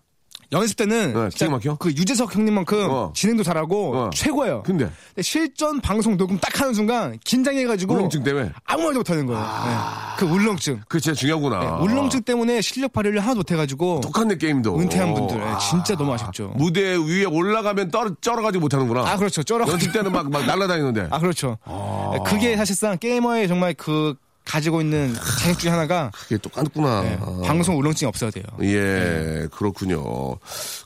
[0.51, 1.77] 연습 때는 네, 기가 막혀?
[1.77, 3.13] 그 유재석 형님만큼 어.
[3.15, 4.11] 진행도 잘하고 어.
[4.15, 4.63] 최고예요.
[4.63, 9.41] 근데 근데 실전 방송 녹음 딱 하는 순간 긴장해가지고 울렁증 때문에 아무 말도 못하는 거예요.
[9.41, 9.75] 네.
[10.17, 10.81] 그 울렁증.
[10.89, 11.59] 그게 진짜 중요하구나.
[11.61, 14.79] 네, 울렁증 때문에 실력 발휘를 하나도 못해가지고 똑같네 게임도.
[14.79, 15.59] 은퇴한 분들 네, 아.
[15.59, 16.53] 진짜 너무 아쉽죠.
[16.57, 19.03] 무대 위에 올라가면 떨어 쩔어가지고 못하는구나.
[19.03, 19.43] 아 그렇죠.
[19.43, 19.67] 쩔어.
[19.69, 21.09] 연습 때는 막, 막 날아다니는데.
[21.11, 21.59] 아 그렇죠.
[21.67, 24.15] 네, 그게 사실상 게이머의 정말 그
[24.49, 27.03] 가지고 있는 자격 중에 하나가 그게 똑같구나.
[27.03, 27.41] 네, 아.
[27.45, 28.45] 방송 울렁증이 없어야 돼요.
[28.63, 30.39] 예, 그렇군요.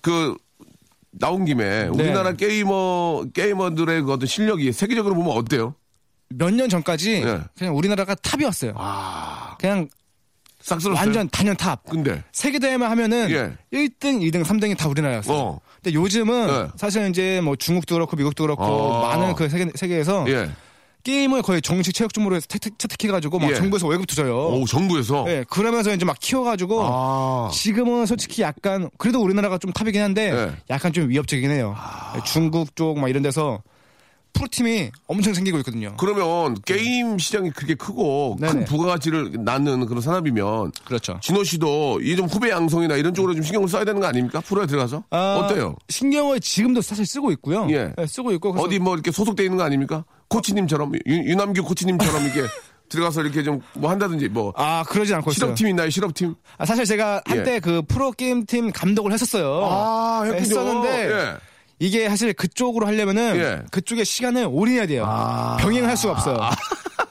[0.03, 0.37] 그,
[1.13, 5.75] 나온 김에 우리나라 게이머, 게이머들의 그 어떤 실력이 세계적으로 보면 어때요?
[6.31, 7.41] 몇 년 전까지 네.
[7.57, 8.73] 그냥 우리나라가 탑이었어요.
[8.77, 9.89] 아, 그냥
[10.63, 10.99] 싹쓸었어요.
[10.99, 11.85] 완전 단연 탑.
[11.89, 13.53] 근데, 세계 대회만 하면은 예.
[13.73, 15.37] 1등, 2등, 3등이 다 우리나라였어요.
[15.37, 15.61] 어.
[15.83, 16.69] 근데 요즘은 네.
[16.77, 18.65] 사실 이제 뭐 중국도 그렇고 미국도 그렇고
[19.05, 19.09] 아.
[19.17, 20.51] 많은 그 세계 세계에서 예.
[21.03, 23.55] 게임을 거의 정식 체육 종목으로 채택- 채택해가지고 막 예.
[23.55, 24.49] 정부에서 월급 줘요.
[24.49, 25.25] 오, 정부에서.
[25.29, 27.51] 예, 그러면서 이제 막 키워가지고 아.
[27.53, 30.53] 지금은 솔직히 약간 그래도 우리나라가 좀 탑이긴 한데 네.
[30.71, 31.75] 약간 좀 위협적이긴 해요.
[31.77, 32.23] 아.
[32.25, 33.63] 중국 쪽 막 이런 데서
[34.35, 35.95] 프로팀이 엄청 생기고 있거든요.
[35.99, 38.65] 그러면 게임 시장이 그렇게 크고 큰 네네.
[38.65, 41.19] 부가가치를 낳는 그런 산업이면 그렇죠.
[41.23, 44.41] 진호 씨도 이 좀 후배 양성이나 이런 쪽으로 좀 신경을 써야 되는 거 아닙니까?
[44.41, 45.77] 프로에 들어가서 아, 어때요?
[45.91, 47.67] 신경을 지금도 사실 쓰고 있고요.
[47.71, 47.93] 예.
[47.95, 50.05] 네, 쓰고 있고 어디 뭐 이렇게 소속돼 있는 거 아닙니까?
[50.33, 52.43] 코치님처럼 유, 유남규 코치님처럼 이렇게
[52.89, 55.31] 들어가서 이렇게 좀 뭐 한다든지 뭐 아 그러진 않고.
[55.33, 55.89] 실업팀 있나요?
[55.91, 56.35] 실업팀?
[56.59, 57.61] 아, 사실 제가 한때 예.
[57.61, 59.65] 그 프로 게임 팀 감독을 했었어요.
[59.65, 60.41] 아, 했군요.
[60.41, 61.37] 했었는데 예.
[61.79, 63.45] 이게 사실 그쪽으로 하려면은 예.
[63.45, 63.63] 아.
[63.71, 65.05] 그쪽에 시간을 올인해야 돼요.
[65.61, 66.39] 병행을 할 수가 없어요.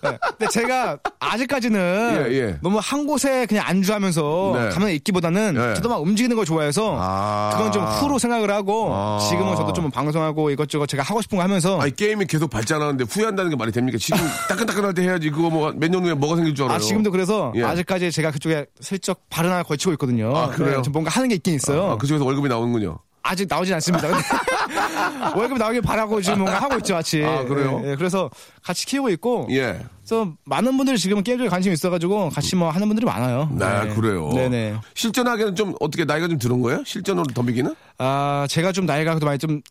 [0.03, 0.17] 네.
[0.37, 2.57] 근데 제가 아직까지는 예, 예.
[2.61, 4.69] 너무 한 곳에 그냥 안주하면서 네.
[4.69, 5.73] 가만히 있기보다는 예.
[5.75, 7.51] 저도 막 움직이는 걸 좋아해서 아.
[7.53, 9.19] 그건 좀 후로 생각을 하고 아.
[9.29, 13.49] 지금은 저도 좀 방송하고 이것저것 제가 하고 싶은 거 하면서 아니 게임이 계속 발전하는데 후회한다는
[13.51, 13.97] 게 말이 됩니까?
[13.99, 16.75] 지금 따끈따끈할 때 해야지 그거 뭐 몇 년 후에 뭐가 생길 줄 알아요.
[16.75, 17.63] 아, 지금도 그래서 예.
[17.63, 20.35] 아직까지 제가 그쪽에 슬쩍 발을 하나 걸치고 있거든요.
[20.35, 20.77] 아, 그래요?
[20.77, 21.91] 네, 좀 뭔가 하는 게 있긴 있어요.
[21.91, 22.97] 아, 그쪽에서 월급이 나오는군요.
[23.23, 24.07] 아직 나오진 않습니다.
[25.35, 27.23] 월급 나오길 바라고 지금 뭔가 하고 있죠, 같이.
[27.23, 27.81] 아, 그래요?
[27.85, 28.29] 예, 예, 그래서
[28.63, 29.47] 같이 키우고 있고.
[29.51, 29.79] 예.
[29.99, 33.49] 그래서 많은 분들이 지금 게임 쪽에 관심이 있어가지고 같이 뭐 하는 분들이 많아요.
[33.61, 33.93] 아, 네.
[33.95, 34.31] 그래요.
[34.33, 34.75] 네네.
[34.95, 36.83] 실전하기는 좀 어떻게 나이가 좀 들은 거예요?
[36.85, 37.75] 실전으로 덤비기는?
[37.99, 39.61] 아, 제가 좀 나이가 그래도 많이 좀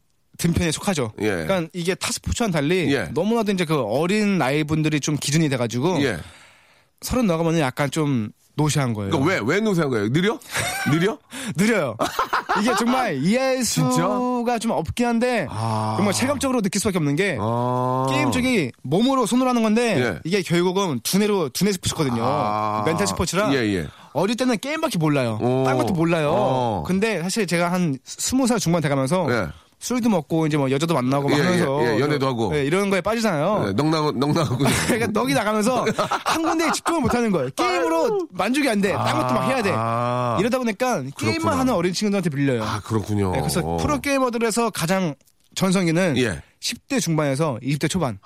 [0.40, 1.12] 든 편에 속하죠.
[1.20, 1.28] 예.
[1.28, 3.10] 그러니까 이게 타스포츠와는 달리 예.
[3.12, 6.18] 너무나도 이제 그 어린 나이 분들이 좀 기준이 돼가지고 예.
[7.02, 9.10] 서른 넘어가면 약간 좀 노시한 거예요.
[9.10, 10.08] 그러니까 왜, 왜 노세한 거예요?
[10.12, 10.38] 느려?
[10.90, 11.18] 느려?
[11.56, 11.96] 느려요.
[12.60, 13.64] 이게 정말 이해할?
[13.64, 15.94] 수가 좀 없긴 한데 아.
[15.96, 18.06] 정말 체감적으로 느낄 수밖에 없는 게 아.
[18.10, 20.20] 게임 쪽이 몸으로 손으로 하는 건데 예.
[20.24, 22.22] 이게 결국은 두뇌로 두뇌 스포츠거든요.
[22.24, 22.82] 아.
[22.84, 23.86] 멘탈 스포츠라 예, 예.
[24.12, 25.38] 어릴 때는 게임밖에 몰라요.
[25.40, 25.64] 오.
[25.64, 26.30] 딴 것도 몰라요.
[26.32, 26.84] 어.
[26.86, 29.48] 근데 사실 제가 한 스무 살 중반 돼가면서 예.
[29.80, 32.54] 술도 먹고 이제 뭐 여자도 만나고 막 예, 하면서 예, 예, 연애도 하고.
[32.54, 33.64] 예, 이런 거에 빠지잖아요.
[33.64, 34.58] 네, 넉나고, 넉나고.
[34.86, 35.86] 그러니까 넋이 나가면서
[36.26, 37.48] 한 군데에 집중을 못 하는 거예요.
[37.56, 38.92] 게임으로 만족이 안 돼.
[38.92, 39.72] 딴 것도 막 해야 돼.
[39.74, 40.36] 아.
[40.38, 41.58] 이러다 보니까 게임만 그렇구나.
[41.58, 42.62] 하는 어린 친구들한테 빌려요.
[42.62, 43.32] 아, 그렇군요.
[43.32, 45.14] 네, 그래서 프로 게이머들에서 가장
[45.54, 46.42] 전성기는 예.
[46.60, 48.18] 10대 중반에서 20대 초반.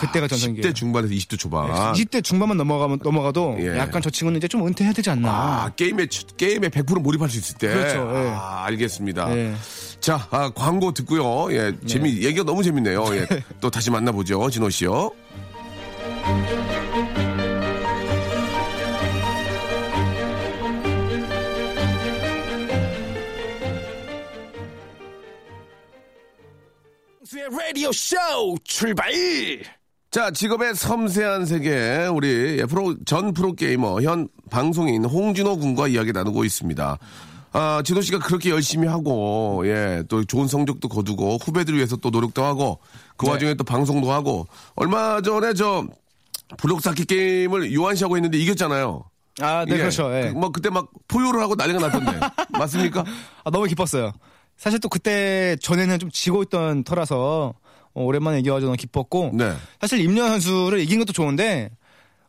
[0.00, 0.70] 그때가 전성기예요.
[0.70, 1.68] 10대 중반에서 20대 초반.
[1.92, 3.76] 20대 중반만 넘어가면 넘어가도 예.
[3.76, 5.30] 약간 저 친구는 이제 좀 은퇴해야 되지 않나.
[5.30, 7.68] 아, 게임에, 게임에 100% 몰입할 수 있을 때.
[7.68, 8.28] 그렇죠, 예.
[8.30, 9.36] 아, 알겠습니다.
[9.36, 9.54] 예.
[10.00, 11.52] 자, 아, 광고 듣고요.
[11.54, 13.04] 예, 재미, 얘기가 너무 재밌네요.
[13.14, 13.26] 예.
[13.60, 14.48] 또 다시 만나보죠.
[14.48, 15.10] 진호 씨요.
[27.90, 28.16] 라디오 쇼
[28.62, 29.10] 출발!
[30.10, 36.44] 자, 직업의 섬세한 세계, 우리 예, 프로, 전 프로게이머, 현 방송인 홍진호 군과 이야기 나누고
[36.44, 36.98] 있습니다.
[37.52, 42.44] 아, 진호 씨가 그렇게 열심히 하고, 예, 또 좋은 성적도 거두고, 후배들 위해서 또 노력도
[42.44, 42.78] 하고,
[43.16, 43.32] 그 네.
[43.32, 45.84] 와중에 또 방송도 하고, 얼마 전에 저,
[46.58, 49.04] 블록 쌓기 게임을 요한 씨하고 했는데 이겼잖아요.
[49.40, 50.14] 아, 네, 그렇죠.
[50.14, 50.28] 예.
[50.28, 52.20] 그, 뭐 그때 막 포효를 하고 난리가 났던데.
[52.58, 53.04] 맞습니까?
[53.44, 54.12] 아, 너무 기뻤어요.
[54.56, 59.52] 사실 또 그때 전에는 좀 지고 있던 터라서 어, 오랜만에 이겨가지고 너무 기뻤고 네.
[59.80, 61.70] 사실 임현 선수를 이긴 것도 좋은데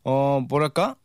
[0.03, 0.95] 어 뭐랄까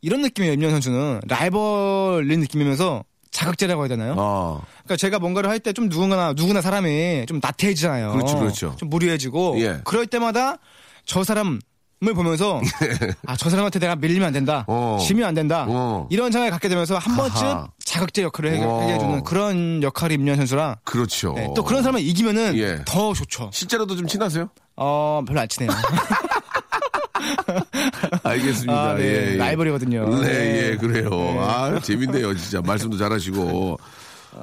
[0.00, 0.54] 이런 느낌이에요.
[0.54, 4.14] 임현 선수는 라이벌린 느낌이면서 자극제라고 해야 되나요?
[4.18, 8.12] 아, 그러니까 제가 뭔가를 할 때 좀 누군가나 누구나 사람이 좀 나태해지잖아요.
[8.12, 8.74] 그렇죠, 그렇죠.
[8.78, 9.80] 좀 무리해지고 예.
[9.84, 10.56] 그럴 때마다
[11.04, 11.58] 저 사람을
[12.00, 12.60] 보면서
[13.26, 14.98] 아 저 사람한테 내가 밀리면 안 된다, 어.
[15.04, 16.06] 지면 안 된다 어.
[16.10, 17.68] 이런 생각을 갖게 되면서 한 번쯤 하하.
[17.84, 18.82] 자극제 역할을 해, 어.
[18.82, 21.32] 해주는 그런 역할이 임현 선수라 그렇죠.
[21.34, 22.82] 네, 또 그런 사람을 이기면은 예.
[22.86, 23.50] 더 좋죠.
[23.52, 24.48] 실제로도 좀 친하세요?
[24.76, 25.70] 어 별로 안 친해요.
[28.22, 28.72] 알겠습니다.
[28.90, 29.02] 아, 네.
[29.04, 29.36] 예, 예.
[29.36, 30.20] 라이벌이거든요.
[30.20, 30.70] 네, 네.
[30.72, 31.08] 예, 그래요.
[31.40, 32.60] 아, 재밌네요, 진짜.
[32.62, 33.78] 말씀도 잘하시고.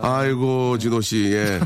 [0.01, 1.59] 아이고, 진호 씨, 예.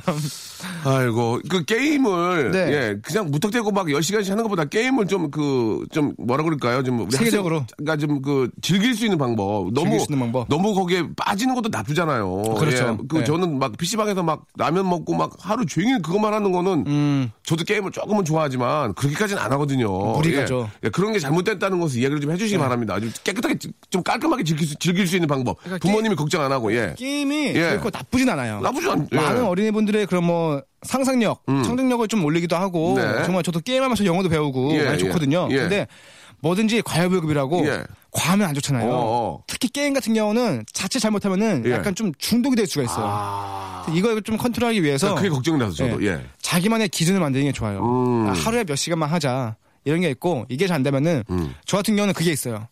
[0.83, 2.59] 아이고, 그 게임을, 네.
[2.59, 6.83] 예, 그냥 무턱대고 막 10시간씩 하는 것보다 게임을 좀 그, 좀 뭐라 그럴까요?
[6.83, 7.65] 좀 우리 세계적으로.
[7.77, 9.71] 그러니까 좀 그, 즐길 수 있는 방법.
[9.73, 10.47] 너무, 즐길 수 있는 방법.
[10.49, 12.41] 너무 거기에 빠지는 것도 나쁘잖아요.
[12.57, 12.97] 그렇죠.
[13.01, 13.23] 예, 그 네.
[13.23, 17.91] 저는 막 PC방에서 막 라면 먹고 막 하루 종일 그것만 하는 거는 음, 저도 게임을
[17.91, 19.89] 조금은 좋아하지만 그렇게까지는 안 하거든요.
[20.13, 20.41] 무리 예.
[20.41, 20.69] 가죠.
[20.83, 22.99] 예, 그런 게 잘못됐다는 것을 이야기를 좀 해주시기 바랍니다.
[22.99, 23.55] 좀 깨끗하게
[23.89, 25.57] 좀 깔끔하게 즐길 수, 즐길 수 있는 방법.
[25.63, 26.95] 그러니까 부모님이 걱정 안 하고 예.
[26.97, 27.53] 게임이 예.
[27.53, 28.61] 결코 나쁘진 않아요.
[28.61, 29.07] 나쁘지 않.
[29.11, 29.15] 예.
[29.15, 30.48] 많은 어린이분들의 그런 뭐
[30.83, 33.23] 상상력, 창작력을 좀 올리기도 하고 네.
[33.25, 34.97] 정말 저도 게임하면서 영어도 배우고 예, 많이 예.
[34.97, 35.47] 좋거든요.
[35.51, 35.57] 예.
[35.57, 35.87] 근데
[36.41, 37.83] 뭐든지 과열불급이라고 예.
[38.11, 38.89] 과하면 안 좋잖아요.
[38.89, 39.43] 어, 어.
[39.45, 41.71] 특히 게임 같은 경우는 자칫 잘못하면은 예.
[41.71, 43.05] 약간 좀 중독이 될 수가 있어요.
[43.07, 43.85] 아.
[43.93, 46.23] 이걸 좀 컨트롤하기 위해서 그게 걱정이 나서 저도 예.
[46.41, 47.79] 자기만의 기준을 만드는 게 좋아요.
[47.83, 48.27] 음.
[48.29, 51.55] 아, 하루에 몇 시간만 하자 이런 게 있고 이게 잘 안 되면은 음.
[51.65, 52.67] 저 같은 경우는 그게 있어요.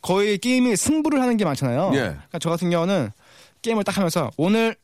[0.00, 1.90] 거의 게임이 승부를 하는 게 많잖아요.
[1.94, 1.98] 예.
[1.98, 3.10] 그러니까 저 같은 경우는
[3.62, 4.76] 게임을 딱 하면서 오늘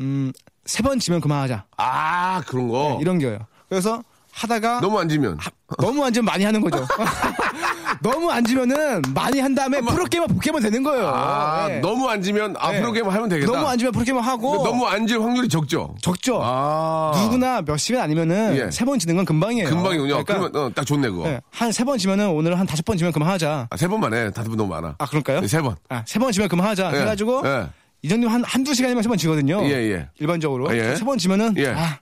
[0.00, 0.32] 음,
[0.66, 2.94] 세 번 지면 그만하자 아 그런 거.
[2.96, 3.38] 네, 이런 게요.
[3.68, 5.38] 그래서 하다가 너무 안 지면.
[5.78, 6.84] 너무 안 지면 많이 하는 거죠.
[8.02, 11.06] 너무 안 지면은 많이 한 다음에 프로게이머 포켓몬 되는 거예요.
[11.08, 11.78] 아 네.
[11.80, 12.80] 너무 안 지면 아 네.
[12.80, 13.50] 프로게임 하면 되겠다.
[13.52, 15.94] 너무 안 지면 프로게이머 하고 너무 안 질 확률이 적죠.
[16.02, 16.40] 적죠.
[16.42, 18.70] 아 누구나 몇 시간 아니면은 예.
[18.70, 19.68] 세번 지는 건 금방이에요.
[19.68, 20.24] 금방이군요.
[20.24, 21.40] 그러니까 그러면 어, 딱 좋네 그거.
[21.50, 23.68] 한세 번 지면은 오늘 한 다섯 번 지면 그만하자.
[23.70, 24.30] 아, 세 번만 해.
[24.32, 24.96] 다섯 번 너무 많아.
[24.98, 25.40] 아 그럴까요?
[25.40, 25.76] 네, 세 번.
[25.88, 26.90] 아, 세 번 지면 그만하자.
[26.94, 27.00] 예.
[27.02, 27.68] 해가지고 예.
[28.04, 29.62] 이 정도 한 한두 시간이면 세 번 지거든요.
[29.64, 30.08] 예, 예.
[30.18, 30.94] 일반적으로 아, 예.
[30.94, 31.68] 세번 지면은 예.
[31.68, 31.98] 아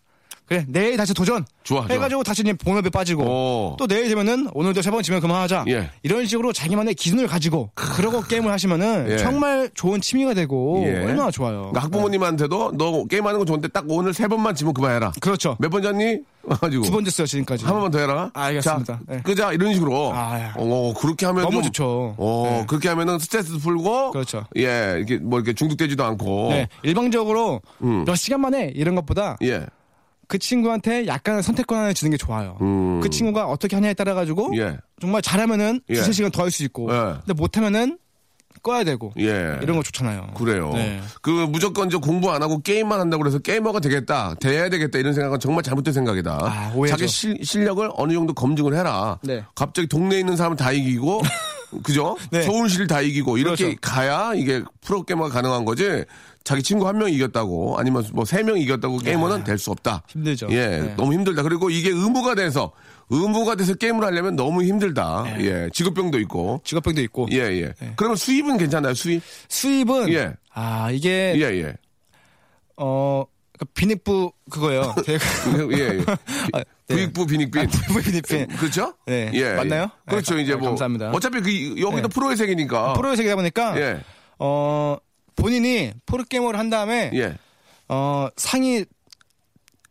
[0.52, 1.44] 그래 내일 다시 도전.
[1.64, 1.94] 좋아, 좋아.
[1.94, 3.76] 해가지고 다시 이제 본업에 빠지고 오.
[3.78, 5.64] 또 내일 되면은 오늘도 세 번 지면 그만하자.
[5.68, 5.88] 예.
[6.02, 9.16] 이런 식으로 자기만의 기준을 가지고 그러고 게임을 하시면은 예.
[9.16, 10.98] 정말 좋은 취미가 되고 예.
[11.04, 11.70] 얼마나 좋아요.
[11.72, 15.12] 그러니까 학부모님한테도 너 게임하는 건 좋은데 딱 오늘 세 번만 지면 그만해라.
[15.20, 15.56] 그렇죠.
[15.60, 16.18] 몇 번 잤니?
[16.60, 17.64] 가지고 두번 됐어요 지금까지.
[17.64, 18.30] 한 번만 더 해라.
[18.34, 18.84] 아, 알겠습니다.
[18.94, 19.22] 자, 네.
[19.22, 20.10] 끄자 이런 식으로.
[20.12, 20.50] 아, 예.
[20.56, 22.16] 어, 그렇게 하면 너무 좀, 좋죠.
[22.18, 22.66] 어, 네.
[22.66, 24.10] 그렇게 하면은 스트레스 풀고.
[24.10, 24.44] 그렇죠.
[24.56, 26.48] 예, 이렇게 뭐 이렇게 중독되지도 않고.
[26.50, 28.04] 네, 일방적으로 음.
[28.04, 29.64] 몇 시간 만에 이런 것보다 예,
[30.32, 32.56] 그 친구한테 약간의 선택권을 주는 게 좋아요.
[32.62, 33.00] 음.
[33.02, 35.94] 그 친구가 어떻게 하냐에 따라 가지고 예, 정말 잘하면은 예.
[35.94, 37.16] 두세 시간 더 할 수 있고 예.
[37.18, 37.98] 근데 못하면은
[38.62, 39.58] 꺼야 되고 예.
[39.60, 40.28] 이런 거 좋잖아요.
[40.34, 40.70] 그래요.
[40.72, 41.02] 네.
[41.20, 45.38] 그 무조건 저 공부 안 하고 게임만 한다고 그래서 게이머가 되겠다, 돼야 되겠다 이런 생각은
[45.38, 46.38] 정말 잘못된 생각이다.
[46.40, 46.72] 아.
[46.88, 49.18] 자기 실, 실력을 어느 정도 검증을 해라.
[49.22, 49.44] 네.
[49.54, 51.20] 갑자기 동네에 있는 사람 다 이기고,
[51.82, 52.16] 그죠?
[52.30, 52.42] 네.
[52.42, 53.78] 서울시를 다 이기고 이렇게 그렇죠.
[53.82, 56.04] 가야 이게 프로게이머가 가능한 거지.
[56.44, 60.02] 자기 친구 한 명 이겼다고 아니면 뭐 세 명 이겼다고 게이머는 될 수 없다.
[60.08, 60.48] 힘들죠.
[60.50, 60.94] 예, 네.
[60.96, 61.42] 너무 힘들다.
[61.42, 62.72] 그리고 이게 의무가 돼서
[63.10, 65.22] 의무가 돼서 게임을 하려면 너무 힘들다.
[65.24, 65.44] 네.
[65.44, 66.60] 예, 직업병도 있고.
[66.64, 67.72] 직업병도 있고 예, 예.
[67.96, 69.22] 그러면 수입은 괜찮아요, 수입?
[69.48, 70.32] 수입은 예.
[70.52, 71.74] 아 이게 예, 예.
[72.76, 74.94] 어 그러니까 비닉부 그거예요.
[75.08, 76.04] 예, 예.
[76.52, 76.94] 아, 네.
[76.96, 77.68] 부익부 비닉빈.
[78.04, 78.94] 비닉빈 그렇죠?
[79.06, 79.30] 네.
[79.34, 79.52] 예.
[79.54, 79.82] 맞나요?
[79.84, 80.10] 예.
[80.10, 80.34] 그렇죠.
[80.34, 80.68] 네, 이제 감- 뭐.
[80.70, 81.10] 감사합니다.
[81.10, 82.08] 어차피 그, 여기도 네.
[82.08, 82.94] 프로의 세계니까.
[82.94, 84.00] 프로의 세계다 보니까 예.
[84.38, 84.96] 어
[85.42, 87.34] 본인이 프로게이머를 한 다음에 예.
[87.88, 88.84] 어 상위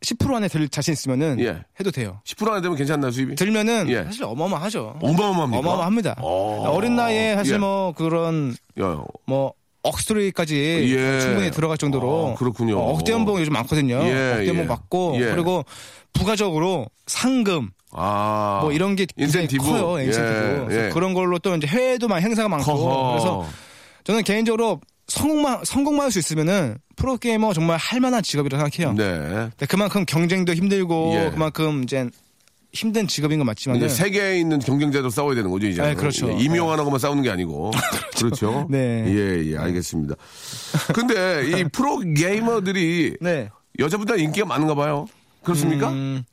[0.02, 1.62] 10% 안에 들 자신 있으면은 예.
[1.78, 2.20] 해도 돼요.
[2.26, 3.34] 10% 안에 되면 괜찮나요, 수입이?
[3.36, 4.04] 들면은 예.
[4.04, 4.98] 사실 어마어마하죠.
[5.00, 6.16] 어마어마합니다.
[6.20, 6.70] 어.
[6.70, 7.58] 어린 나이에 사실 예.
[7.58, 11.20] 뭐 그런 야, 뭐 억 소리까지 예.
[11.20, 12.78] 충분히 들어갈 정도로 아, 그렇군요.
[12.78, 13.96] 어, 억대 연봉 요즘 많거든요.
[14.04, 14.68] 예, 억대 연봉 예.
[14.68, 15.26] 받고 예.
[15.26, 15.64] 그리고
[16.12, 18.60] 부가적으로 상금 아.
[18.62, 19.64] 뭐 이런 게 굉장히 인센티브?
[19.64, 20.00] 커요.
[20.02, 20.68] 인센티브.
[20.70, 20.88] 예, 예.
[20.90, 23.10] 그런 걸로 또 이제 해외도 많이 행사가 많고 커허.
[23.10, 23.46] 그래서
[24.04, 24.80] 저는 개인적으로
[25.12, 28.94] 성공만 성공만 할 수 있으면은 프로 게이머 정말 할 만한 직업이라고 생각해요.
[28.96, 29.50] 네.
[29.50, 31.30] 근데 그만큼 경쟁도 힘들고 예.
[31.30, 32.08] 그만큼 이제
[32.72, 35.82] 힘든 직업인 건 맞지만 이제 세계에 있는 경쟁자도 싸워야 되는 거죠, 이제.
[35.82, 36.30] 네, 그렇죠.
[36.32, 37.70] 예, 임용하는 것만 싸우는 게 아니고.
[38.16, 38.66] 그렇죠.
[38.70, 39.04] 네.
[39.06, 40.14] 예, 예, 알겠습니다.
[40.94, 43.50] 근데 이 프로 게이머들이 네.
[43.78, 45.06] 여자보다 인기가 많은가 봐요.
[45.42, 45.90] 그렇습니까?
[45.90, 46.24] 음,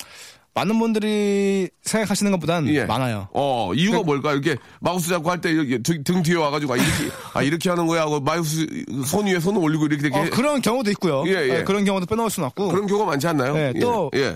[0.54, 2.86] 많은 분들이 생각하시는 것보단 예.
[2.86, 3.28] 많아요.
[3.34, 4.34] 어, 이유가 뭘까?
[4.34, 8.20] 이렇게 마우스 잡고 할때 등, 등 뒤에 와가지고, 아, 이렇게, 아, 이렇게 하는 거야 하고
[8.20, 8.66] 마우스
[9.06, 10.18] 손 위에 손을 올리고 이렇게 되게.
[10.18, 11.24] 어, 그런 경우도 있고요.
[11.28, 11.48] 예, 예.
[11.60, 12.70] 네, 그런 경우도 빼놓을 수는 없고.
[12.70, 13.54] 그런 경우가 많지 않나요?
[13.54, 14.36] 네, 예, 또 예.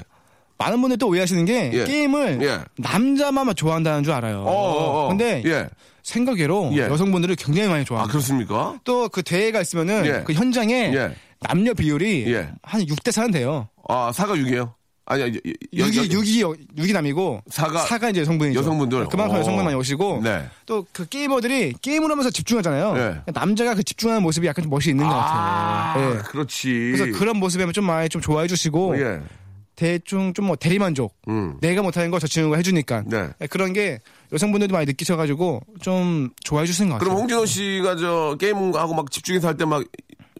[0.58, 1.84] 많은 분들이 또 오해하시는 게 예.
[1.84, 2.60] 게임을 예.
[2.78, 4.44] 남자만 좋아한다는 줄 알아요.
[4.44, 5.08] 어, 어, 어.
[5.10, 5.68] 근데 예.
[6.04, 6.82] 생각외로 예.
[6.82, 8.12] 여성분들을 굉장히 많이 아, 좋아합니다.
[8.12, 8.80] 그렇습니까?
[8.84, 10.24] 또 그 대회가 있으면은 예.
[10.26, 11.16] 그 현장에 예.
[11.42, 12.50] 남녀 비율이 예.
[12.62, 13.68] 한 6대 4는 돼요.
[13.90, 14.72] 아, 사가 6이에요?
[15.06, 16.20] 아니야, 여- 여- 6이, 여-
[16.54, 18.60] 6이, 6이 남이고 사가- 이제 여성분이죠.
[18.60, 19.08] 여성분들.
[19.10, 19.40] 그만큼 어.
[19.40, 20.46] 여성분 많이 오시고 네.
[20.66, 22.98] 또 그 게이머들이 게임을 하면서 집중하잖아요.
[23.28, 23.32] 예.
[23.34, 26.16] 남자가 그 집중하는 모습이 약간 좀 멋이 있는 것 아, 같아요.
[26.16, 26.18] 예.
[26.20, 26.94] 그렇지.
[26.96, 29.22] 그래서 그런 모습에 좀 많이 좀 좋아해 주시고 예.
[29.76, 31.58] 대충 좀 뭐 대리만족 음.
[31.60, 33.28] 내가 못하는 거 저 친구가 해주니까 네.
[33.42, 34.00] 예, 그런 게
[34.32, 37.10] 여성분들도 많이 느끼셔가지고 좀 좋아해 주시는 것 같아요.
[37.10, 39.84] 그럼 홍진호 씨가 저 게임하고 막 집중해서 할 때 막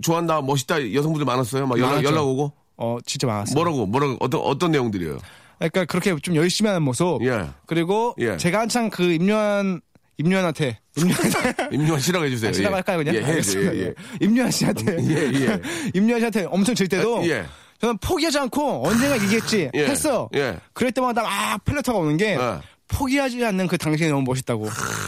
[0.02, 1.66] 좋아한다, 멋있다 여성분들 많았어요?
[1.68, 2.04] 막 연락.
[2.04, 2.52] 연락 오고?
[2.78, 3.54] 어 진짜 많았어요.
[3.56, 5.18] 뭐라고, 뭐라고, 어떤, 어떤 내용들이에요?
[5.60, 7.20] 그러니까 그렇게 좀 열심히 하는 모습.
[7.24, 7.48] 예.
[7.68, 8.38] 그리고 예.
[8.38, 9.82] 제가 한창 그 임요한
[10.18, 11.22] 임요한한테 임요한
[11.72, 12.54] 임요한 씨라고 해주세요.
[12.54, 13.16] 시라고 할까요 그냥?
[13.16, 13.32] 예, 해야죠.
[13.32, 13.76] 알겠습니다.
[13.76, 13.94] 예, 예.
[14.20, 15.62] 임요한 씨한테 예, 예.
[15.94, 17.46] 임요한 씨한테 엄청 질 때도 예.
[17.80, 19.86] 저는 포기하지 않고 언젠가 이기겠지 예.
[19.86, 20.30] 했어.
[20.36, 20.58] 예.
[20.74, 22.60] 그럴 때마다 막 펠레터가 오는 게 예.
[22.88, 24.68] 포기하지 않는 그 당신이 너무 멋있다고.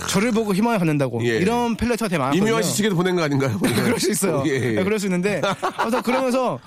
[0.10, 1.24] 저를 보고 희망을 갖는다고.
[1.24, 1.38] 예.
[1.38, 2.44] 이런 펠레터가 되게 많았거든요.
[2.48, 3.60] 임요한 씨 측에도 보낸 거 아닌가요?
[3.60, 4.44] 그럴 수 있어요.
[4.48, 4.72] 예, 예.
[4.72, 5.42] 네, 그럴 수 있는데.
[5.78, 6.60] 그래서 그러면서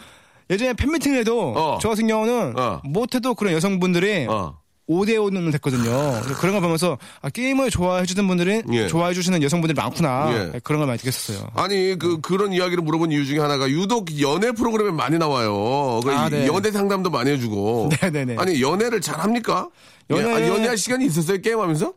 [0.51, 1.79] 예전에 팬미팅을 해도 어.
[1.81, 2.81] 저 같은 경우는 어.
[2.85, 4.59] 못해도 그런 여성분들이 어.
[4.89, 6.23] 5대5는 됐거든요.
[6.41, 8.87] 그런 거 보면서 아, 게임을 좋아해 주는 분들은 예.
[8.87, 10.31] 좋아해 주시는 여성분들이 많구나.
[10.33, 10.53] 예.
[10.53, 11.47] 네, 그런 걸 많이 느꼈었어요.
[11.55, 16.01] 아니 그 그런 이야기를 물어본 이유 중에 하나가 유독 연애 프로그램에 많이 나와요.
[16.03, 16.47] 그 아, 네.
[16.47, 17.91] 연애 상담도 많이 해주고.
[18.01, 18.37] 네네네.
[18.41, 19.69] 아니 연애를 잘 합니까?
[20.09, 21.93] 연애- 예, 아니, 연애할 시간이 있었어요 게임하면서?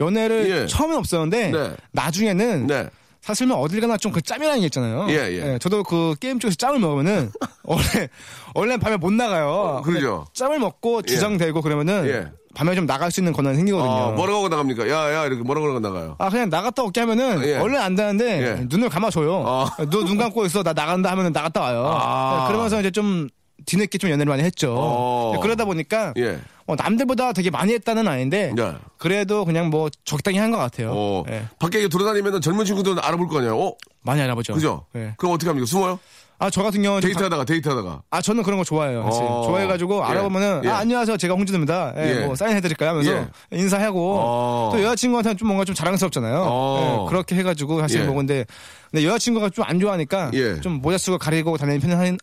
[0.00, 0.66] 연애를 예.
[0.66, 1.76] 처음엔 없었는데 네.
[1.92, 2.88] 나중에는 네.
[3.22, 5.06] 사실 뭐 어딜 가나 좀 그 짬이라는 게 있잖아요.
[5.10, 5.14] 예,
[5.54, 5.58] 예.
[5.58, 7.30] 저도 그 게임 쪽에서 짬을 먹으면은
[7.64, 8.08] 원래
[8.54, 9.82] 원래 밤에 못 나가요.
[9.84, 10.24] 그러죠.
[10.24, 12.26] 근데 짬을 먹고 주장되고 그러면은 예.
[12.54, 13.88] 밤에 좀 나갈 수 있는 권한이 생기거든요.
[13.90, 14.88] 어, 뭐라고 하고 나갑니까?
[14.90, 16.16] 야 야 이렇게 뭐라고 나가요?
[16.18, 17.56] 아 그냥 나갔다 올게 하면은 예.
[17.58, 18.66] 원래 안 되는데 예.
[18.68, 19.32] 눈을 감아줘요.
[19.32, 19.66] 어.
[19.90, 21.86] 너눈 감고 있어 나 나간다 하면은 나갔다 와요.
[21.94, 22.40] 아.
[22.42, 23.28] 네, 그러면서 이제 좀
[23.66, 24.74] 뒤늦게 좀 연애를 많이 했죠.
[24.76, 25.32] 어.
[25.34, 26.38] 네, 그러다 보니까 예.
[26.66, 28.72] 어, 남들보다 되게 많이 했다는 아닌데 네.
[28.98, 30.92] 그래도 그냥 뭐 적당히 한 것 같아요.
[30.94, 31.44] 어, 예.
[31.58, 33.58] 밖에 돌아다니면 젊은 친구들은 알아볼 거 아니에요?
[33.58, 33.74] 어?
[34.02, 34.54] 많이 알아보죠.
[34.54, 34.84] 그죠?
[34.96, 35.14] 예.
[35.16, 35.66] 그럼 어떻게 합니까?
[35.66, 35.98] 숨어요?
[36.42, 38.02] 아, 저 같은 경우는 좀 데이트하다가, 데이트하다가.
[38.08, 39.02] 아, 저는 그런 거 좋아해요.
[39.02, 39.42] 어.
[39.46, 40.02] 좋아해가지고 예.
[40.04, 40.70] 알아보면은, 예.
[40.70, 41.18] 아, 안녕하세요.
[41.18, 41.92] 제가 홍진우입니다.
[41.98, 42.24] 예, 예.
[42.24, 42.88] 뭐, 사인해드릴까요?
[42.88, 43.26] 하면서 예.
[43.52, 44.70] 인사하고, 어.
[44.72, 46.44] 또 여자친구한테는 좀 뭔가 좀 자랑스럽잖아요.
[46.48, 47.04] 어.
[47.04, 48.04] 예, 그렇게 해가지고 사실 예.
[48.06, 48.46] 뭐, 근데,
[48.90, 50.58] 근데 여자친구가 좀 안 좋아하니까, 예.
[50.62, 52.16] 좀 모자 쓰고 가리고 다니는 편은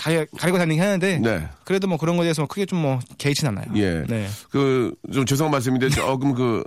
[0.00, 1.48] 가리, 가리고 다니긴 하는데, 네.
[1.64, 3.66] 그래도 뭐 그런 거에 대해서 뭐 크게 좀 뭐, 개의치는 않아요.
[3.76, 4.02] 예.
[4.08, 4.28] 네.
[4.50, 6.64] 그, 좀 죄송한 말씀인데, 조금 그,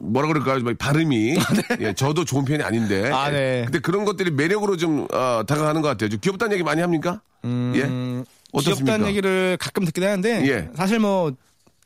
[0.00, 0.60] 뭐라 그럴까요?
[0.64, 1.38] 막 발음이.
[1.80, 3.10] 예, 저도 좋은 편이 아닌데.
[3.12, 3.62] 아, 네.
[3.64, 6.08] 근데 그런 것들이 매력으로 좀, 어, 다가가는 것 같아요.
[6.08, 7.20] 좀 귀엽다는 얘기 많이 합니까?
[7.44, 7.48] 예?
[7.48, 8.84] 음, 어떻습니까?
[8.84, 10.68] 귀엽다는 얘기를 가끔 듣긴 하는데, 예.
[10.74, 11.30] 사실 뭐,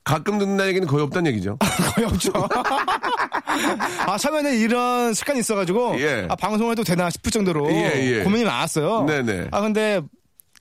[0.04, 1.58] 가끔 듣는 얘기는 거의 없다는 얘기죠.
[1.94, 2.32] 거의 없죠.
[4.08, 6.26] 아, 처음에는 이런 습관이 있어가지고, 예.
[6.30, 8.22] 아, 방송해도 되나 싶을 정도로 예, 예.
[8.22, 9.04] 고민이 많았어요.
[9.04, 9.48] 네네.
[9.50, 10.00] 아, 근데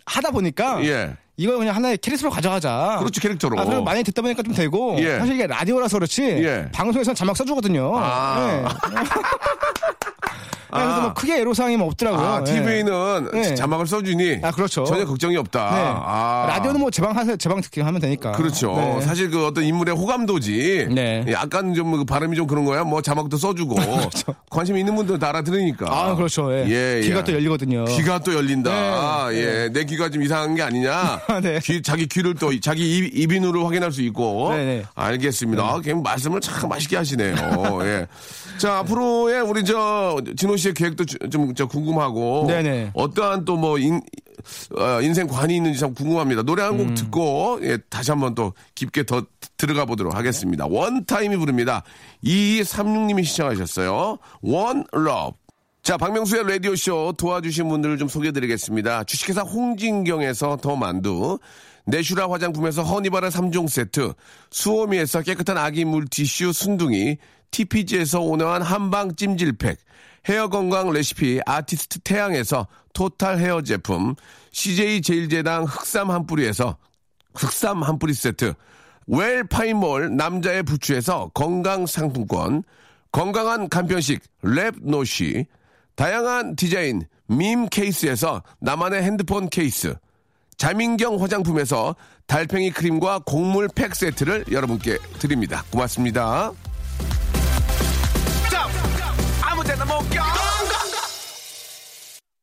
[0.06, 1.16] 하다 보니까, 예.
[1.38, 2.98] 이걸 그냥 하나의 캐릭터로 가져가자.
[3.00, 3.60] 그렇죠, 캐릭터로.
[3.60, 5.18] 아, 그리고 많이 듣다 보니까 좀 되고, 예.
[5.18, 6.70] 사실 이게 라디오라서 그렇지, 예.
[6.74, 7.92] 방송에서는 자막 써주거든요.
[7.98, 8.78] 아.
[8.90, 9.00] 네.
[10.72, 11.02] 그래서 아.
[11.02, 12.26] 뭐 크게 애로사항이 뭐 없더라고요.
[12.26, 12.52] 아, 예.
[12.52, 13.56] TV는 네.
[13.56, 14.40] 자막을 써주니.
[14.42, 14.84] 아, 그렇죠.
[14.86, 15.72] 전혀 걱정이 없다.
[15.72, 15.82] 네.
[15.84, 16.46] 아.
[16.50, 17.36] 라디오는 뭐 제방 하세요.
[17.38, 18.32] 제방 듣기 하면 되니까.
[18.32, 18.74] 그렇죠.
[18.76, 19.02] 네.
[19.02, 20.88] 사실 그 어떤 인물의 호감도지.
[20.92, 21.26] 네.
[21.32, 22.84] 약간 좀그 발음이 좀 그런 거야.
[22.84, 23.76] 뭐 자막도 써주고.
[24.50, 25.86] 관심 있는 분들은 다 알아들으니까.
[25.86, 25.94] 그렇죠.
[25.94, 26.54] 아, 그렇죠.
[26.54, 26.66] 예.
[26.68, 27.24] 예, 귀가 예.
[27.24, 27.86] 또 열리거든요.
[27.86, 28.70] 귀가 또 열린다.
[28.70, 28.78] 네.
[28.78, 29.70] 아, 예.
[29.72, 31.22] 내 귀가 좀 이상한 게 아니냐.
[31.42, 31.60] 네.
[31.64, 34.50] 귀, 자기 귀를 또, 자기 입, 입인으로 확인할 수 있고.
[34.54, 34.84] 네, 네.
[34.96, 35.64] 알겠습니다.
[35.64, 37.36] 아, 그냥 말씀을 참 맛있게 하시네요.
[37.84, 38.08] 예.
[38.58, 42.46] 자, 앞으로의 우리 저, 진호 씨의 계획도 주- 좀, 저 궁금하고.
[42.48, 42.92] 네네.
[42.94, 44.02] 어떠한 또 뭐, 인,
[44.78, 46.44] 어, 인생 관이 있는지 참 궁금합니다.
[46.44, 46.94] 노래 한곡 음.
[46.96, 49.24] 듣고, 예, 다시 한번 또 깊게 더
[49.58, 50.66] 들어가 보도록 하겠습니다.
[50.68, 51.84] 원타임이 부릅니다.
[52.24, 54.18] 2236님이 시청하셨어요.
[54.42, 55.38] One Love.
[55.84, 59.04] 자, 박명수의 라디오쇼 도와주신 분들을 좀 소개해드리겠습니다.
[59.06, 61.40] 주식회사 홍진경에서 더 만두,
[61.86, 64.14] 내슈라 화장품에서 허니바라 3종 세트,
[64.52, 67.18] 수오미에서 깨끗한 아기 물티슈 순둥이,
[67.50, 69.78] TPG에서 온화한 한방 찜질팩,
[70.28, 74.16] 헤어 건강 레시피 아티스트 태양에서 토탈 헤어 제품,
[74.52, 76.78] CJ 제일제당 흑삼 한 뿌리에서
[77.34, 78.54] 흑삼 한 뿌리 세트,
[79.08, 82.64] 웰 파인몰 남자의 부추에서 건강 상품권,
[83.12, 85.46] 건강한 간편식 랩노시,
[85.96, 89.96] 다양한 디자인 밈 케이스에서 나만의 핸드폰 케이스,
[90.58, 91.96] 자민경 화장품에서
[92.28, 95.64] 달팽이 크림과 곡물 팩 세트를 여러분께 드립니다.
[95.72, 96.52] 고맙습니다.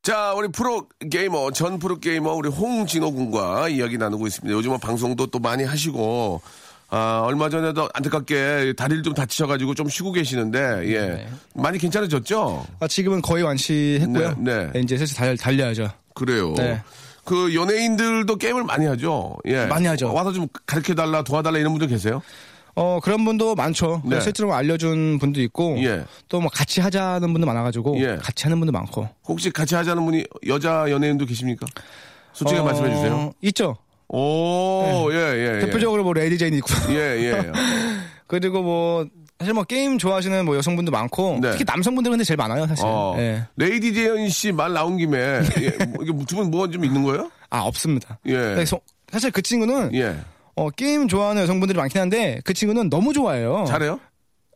[0.01, 4.57] 자, 우리 프로 게이머, 전 프로 게이머, 우리 홍진호 군과 이야기 나누고 있습니다.
[4.57, 6.41] 요즘은 방송도 또 많이 하시고,
[6.89, 10.59] 아, 얼마 전에도 안타깝게 다리를 좀 다치셔가지고 좀 쉬고 계시는데,
[10.91, 11.27] 예.
[11.53, 12.65] 많이 괜찮아졌죠?
[12.79, 14.35] 아, 지금은 거의 완치했고요.
[14.39, 14.79] 네, 네.
[14.79, 15.91] 이제 슬슬 달, 달려야죠.
[16.15, 16.55] 그래요.
[16.57, 16.81] 네.
[17.23, 19.37] 그 연예인들도 게임을 많이 하죠.
[19.45, 19.67] 예.
[19.67, 20.11] 많이 하죠.
[20.11, 22.23] 와서 좀 가르쳐 달라, 도와달라 이런 분들 계세요?
[22.81, 24.01] 어 그런 분도 많죠.
[24.05, 24.21] 네.
[24.21, 26.05] 실제로 알려준 분도 있고 예.
[26.29, 28.15] 또뭐 같이 하자는 분도 많아가지고 예.
[28.21, 29.07] 같이 하는 분도 많고.
[29.27, 31.65] 혹시 같이 하자는 분이 여자 연예인도 계십니까?
[32.31, 33.31] 솔직히 어, 말씀해 주세요.
[33.41, 33.75] 있죠.
[34.07, 35.55] 오, 예, 예.
[35.57, 35.59] 예.
[35.65, 37.51] 대표적으로 뭐 레이디 제인 있고 예, 예.
[38.27, 39.05] 그리고 뭐
[39.39, 41.51] 사실 뭐 게임 좋아하시는 뭐 여성분도 많고 네.
[41.51, 42.85] 특히 남성분들은 근데 제일 많아요 사실.
[42.87, 43.43] 어, 예.
[43.57, 45.17] 레이디 제인 씨 말 나온 김에
[45.61, 47.29] 예, 뭐 이게 두분 뭐가 좀 있는 거예요?
[47.49, 48.19] 아 없습니다.
[48.25, 48.31] 예.
[48.33, 48.79] 그래서
[49.11, 50.15] 사실 그 친구는 예.
[50.59, 53.65] 어, 게임 좋아하는 여성분들이 많긴 한데 그 친구는 너무 좋아해요.
[53.67, 53.99] 잘해요?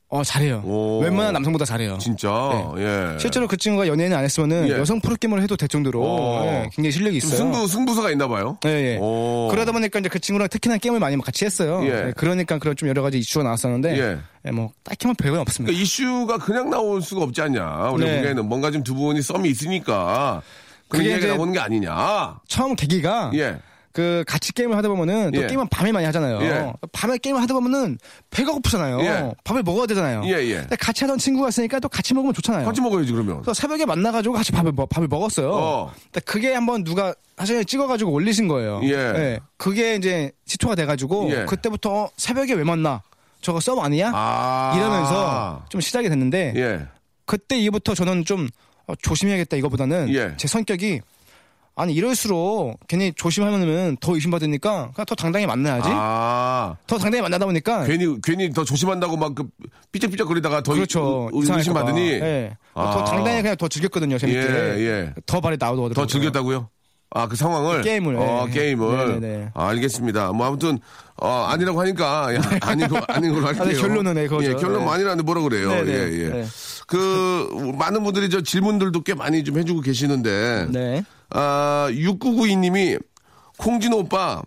[0.10, 0.62] 어 잘해요.
[0.64, 1.00] 오.
[1.00, 1.98] 웬만한 남성보다 잘해요.
[1.98, 2.30] 진짜.
[2.78, 3.18] 예.
[3.20, 4.74] 실제로 그 친구가 연예인 안 했으면은 예.
[4.74, 6.46] 여성 프로게임을 해도 될 정도로 어.
[6.46, 7.38] 예, 굉장히 실력이 좀 있어요.
[7.40, 8.60] 승부 승부사가 있나 봐요.
[8.66, 8.98] 예, 예.
[9.02, 9.48] 오.
[9.50, 11.82] 그러다 보니까 이제 그 친구랑 특히나 게임을 많이 같이 했어요.
[11.86, 12.10] 예.
[12.10, 14.18] 예, 그러니까 그런 좀 여러 가지 이슈가 나왔었는데 예.
[14.46, 15.72] 예, 뭐 딱히 뭐 별건 없습니다.
[15.72, 17.90] 그러니까 이슈가 그냥 나올 수가 없지 않냐.
[17.94, 18.18] 우리 네.
[18.18, 20.44] 보기에는 뭔가 좀 두 분이 썸이 있으니까
[20.90, 22.36] 그런 그게 이제- 나오는 게 아니냐.
[22.48, 23.58] 처음 계기가 예.
[23.94, 25.48] 그 같이 게임을 하다 보면은 또 예.
[25.48, 26.42] 게임은 밤에 많이 하잖아요.
[26.42, 26.74] 예.
[26.92, 28.00] 밤에 게임을 하다 보면은
[28.32, 29.00] 배가 고프잖아요.
[29.02, 29.32] 예.
[29.44, 30.24] 밥을 먹어야 되잖아요.
[30.26, 30.56] 예, 예.
[30.62, 32.66] 근데 같이 하던 친구가 있으니까 또 같이 먹으면 좋잖아요.
[32.66, 33.36] 같이 먹어야지 그러면.
[33.44, 35.52] 그래서 새벽에 만나가지고 같이 밥을 먹- 밥을 먹었어요.
[35.54, 35.94] 어.
[36.06, 38.82] 근데 그게 한번 누가 사실 찍어가지고 올리신 거예요.
[38.84, 39.40] 예.
[39.58, 41.46] 그게 이제 시초가 돼가지고 예.
[41.46, 43.04] 그때부터 새벽에 왜 만나?
[43.42, 44.12] 저거 썸 아니야?
[44.14, 44.74] 아.
[44.76, 46.88] 이러면서 좀 시작이 됐는데 예.
[47.26, 48.48] 그때 이후부터 저는 좀
[48.88, 50.34] 어, 조심해야겠다 이거보다는 예.
[50.38, 51.02] 제 성격이
[51.76, 55.90] 아니 이럴수록 괜히 조심하면은 더 의심받으니까 그냥 더 당당히 만나야지.
[55.92, 56.76] 아.
[56.86, 59.48] 더 당당히 만나다 보니까 괜히 괜히 더 조심한다고 막 그
[59.92, 61.30] 삐쩍삐쩍 거리다가 더 그렇죠.
[61.34, 61.84] 의- 이상할까 의심 봐.
[61.84, 62.56] 받으니 예.
[62.76, 62.92] 아.
[62.92, 64.18] 더 당당히 그냥 더 즐겼거든요.
[64.20, 64.40] 재밌게.
[64.40, 65.14] 예, 예.
[65.26, 65.94] 더 발이 나오더라고요.
[65.96, 66.70] 더 즐겼다고요?
[67.16, 67.84] 아, 그 상황을?
[67.84, 68.52] 게임을, 어, 예.
[68.52, 69.20] 게임을.
[69.20, 69.50] 네네네.
[69.54, 70.32] 아, 알겠습니다.
[70.32, 70.80] 뭐, 아무튼,
[71.22, 73.64] 어, 아니라고 하니까, 야, 아닌 거, 아닌 걸로 할게요.
[73.64, 74.50] 아, 네, 결론은 네, 그거죠.
[74.50, 74.92] 예, 결론은 네.
[74.92, 75.70] 아니라는데 뭐라 그래요.
[75.70, 75.92] 네네.
[75.92, 76.30] 예, 예.
[76.30, 76.46] 네.
[76.88, 81.04] 그, 많은 분들이 저 질문들도 꽤 많이 좀 해주고 계시는데, 네.
[81.34, 83.02] 아, 6992님이,
[83.58, 84.42] 콩진호 오빠,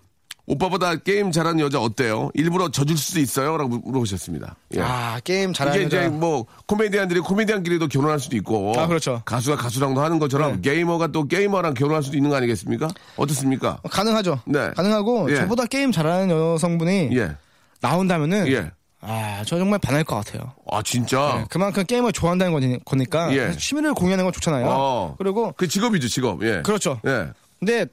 [0.47, 2.31] 오빠보다 게임 잘하는 여자 어때요?
[2.35, 3.57] 일부러 져줄 수도 있어요?
[3.57, 4.57] 라고 물어보셨습니다.
[4.77, 4.81] 예.
[4.81, 6.09] 아 게임 이게 잘하는 이제 여자.
[6.09, 9.23] 뭐 코미디언들이 코미디언끼리도 결혼할 수도 있고 아, 그렇죠.
[9.25, 12.89] 가수가 가수랑도 하는 것처럼 게이머가 또 게이머랑 결혼할 수도 있는 거 아니겠습니까?
[13.17, 13.81] 어떻습니까?
[13.91, 14.41] 가능하죠.
[14.47, 14.71] 네.
[14.77, 15.37] 가능하고 예.
[15.37, 17.37] 저보다 게임 잘하는 여성분이 예.
[17.81, 18.71] 나온다면은 예.
[19.09, 20.53] 아, 저 정말 반할 것 같아요.
[20.71, 21.37] 아 진짜.
[21.39, 23.53] 네, 그만큼 게임을 좋아한다는 거니- 거니까 예.
[23.57, 24.67] 취미를 공유하는 건 좋잖아요.
[24.69, 25.15] 어.
[25.19, 26.43] 그리고 그 직업이죠 직업.
[26.45, 26.63] 예.
[26.63, 27.01] 그렇죠.
[27.07, 27.29] 예.
[27.61, 27.87] 근데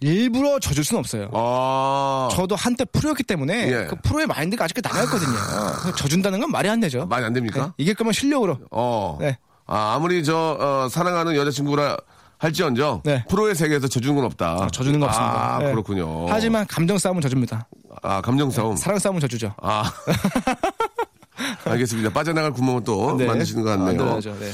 [0.00, 1.30] 일부러 져줄 수는 없어요.
[1.32, 2.28] 아.
[2.32, 3.86] 저도 한때 프로였기 때문에 예.
[3.88, 5.32] 그 프로의 마인드가 아직까지 남아있거든요.
[5.80, 7.06] 그래서 져준다는 건 말이 안 되죠.
[7.06, 7.66] 말이 안 됩니까?
[7.66, 8.58] 네, 이길 거면 실력으로.
[8.70, 9.18] 어.
[9.20, 9.38] 네.
[9.66, 11.96] 아 아무리 저 어, 사랑하는 여자친구라
[12.38, 13.24] 할지언정 네.
[13.28, 14.56] 프로의 세계에서 져주는 건 없다.
[14.60, 15.54] 아, 져주는 거 없습니다.
[15.54, 15.70] 아 네.
[15.70, 16.26] 그렇군요.
[16.28, 17.68] 하지만 감정 싸움은 져줍니다.
[18.02, 18.76] 아 감정 싸움.
[18.76, 19.54] 사랑 싸움은 져주죠.
[19.60, 19.92] 아.
[21.64, 22.10] 알겠습니다.
[22.10, 23.26] 빠져나갈 구멍은 또 네.
[23.26, 23.86] 만드시는 것 같네요.
[23.86, 24.36] 만들어야죠.
[24.38, 24.50] 네.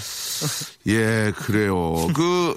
[0.92, 1.94] 예, 그래요.
[2.14, 2.54] 그,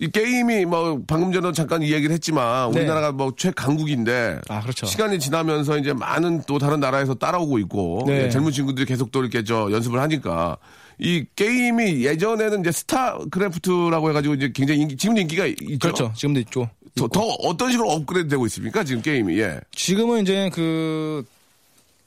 [0.00, 2.80] 이 게임이 뭐 방금 전에 잠깐 이야기를 했지만 네.
[2.80, 4.86] 우리나라가 뭐 최강국인데 아, 그렇죠.
[4.86, 8.24] 시간이 지나면서 이제 많은 또 다른 나라에서 따라오고 있고 네.
[8.24, 10.56] 예, 젊은 친구들이 계속 또 이렇게 저 연습을 하니까
[11.02, 15.78] 이 게임이 예전에는 이제 스타크래프트라고 해가지고 이제 굉장히 인기, 지금 인기가 있죠.
[15.80, 16.12] 그렇죠.
[16.14, 16.70] 지금도 있죠.
[16.94, 18.84] 더, 더 어떤 식으로 업그레이드 되고 있습니까?
[18.84, 19.58] 지금 게임이 예.
[19.72, 21.24] 지금은 이제 그,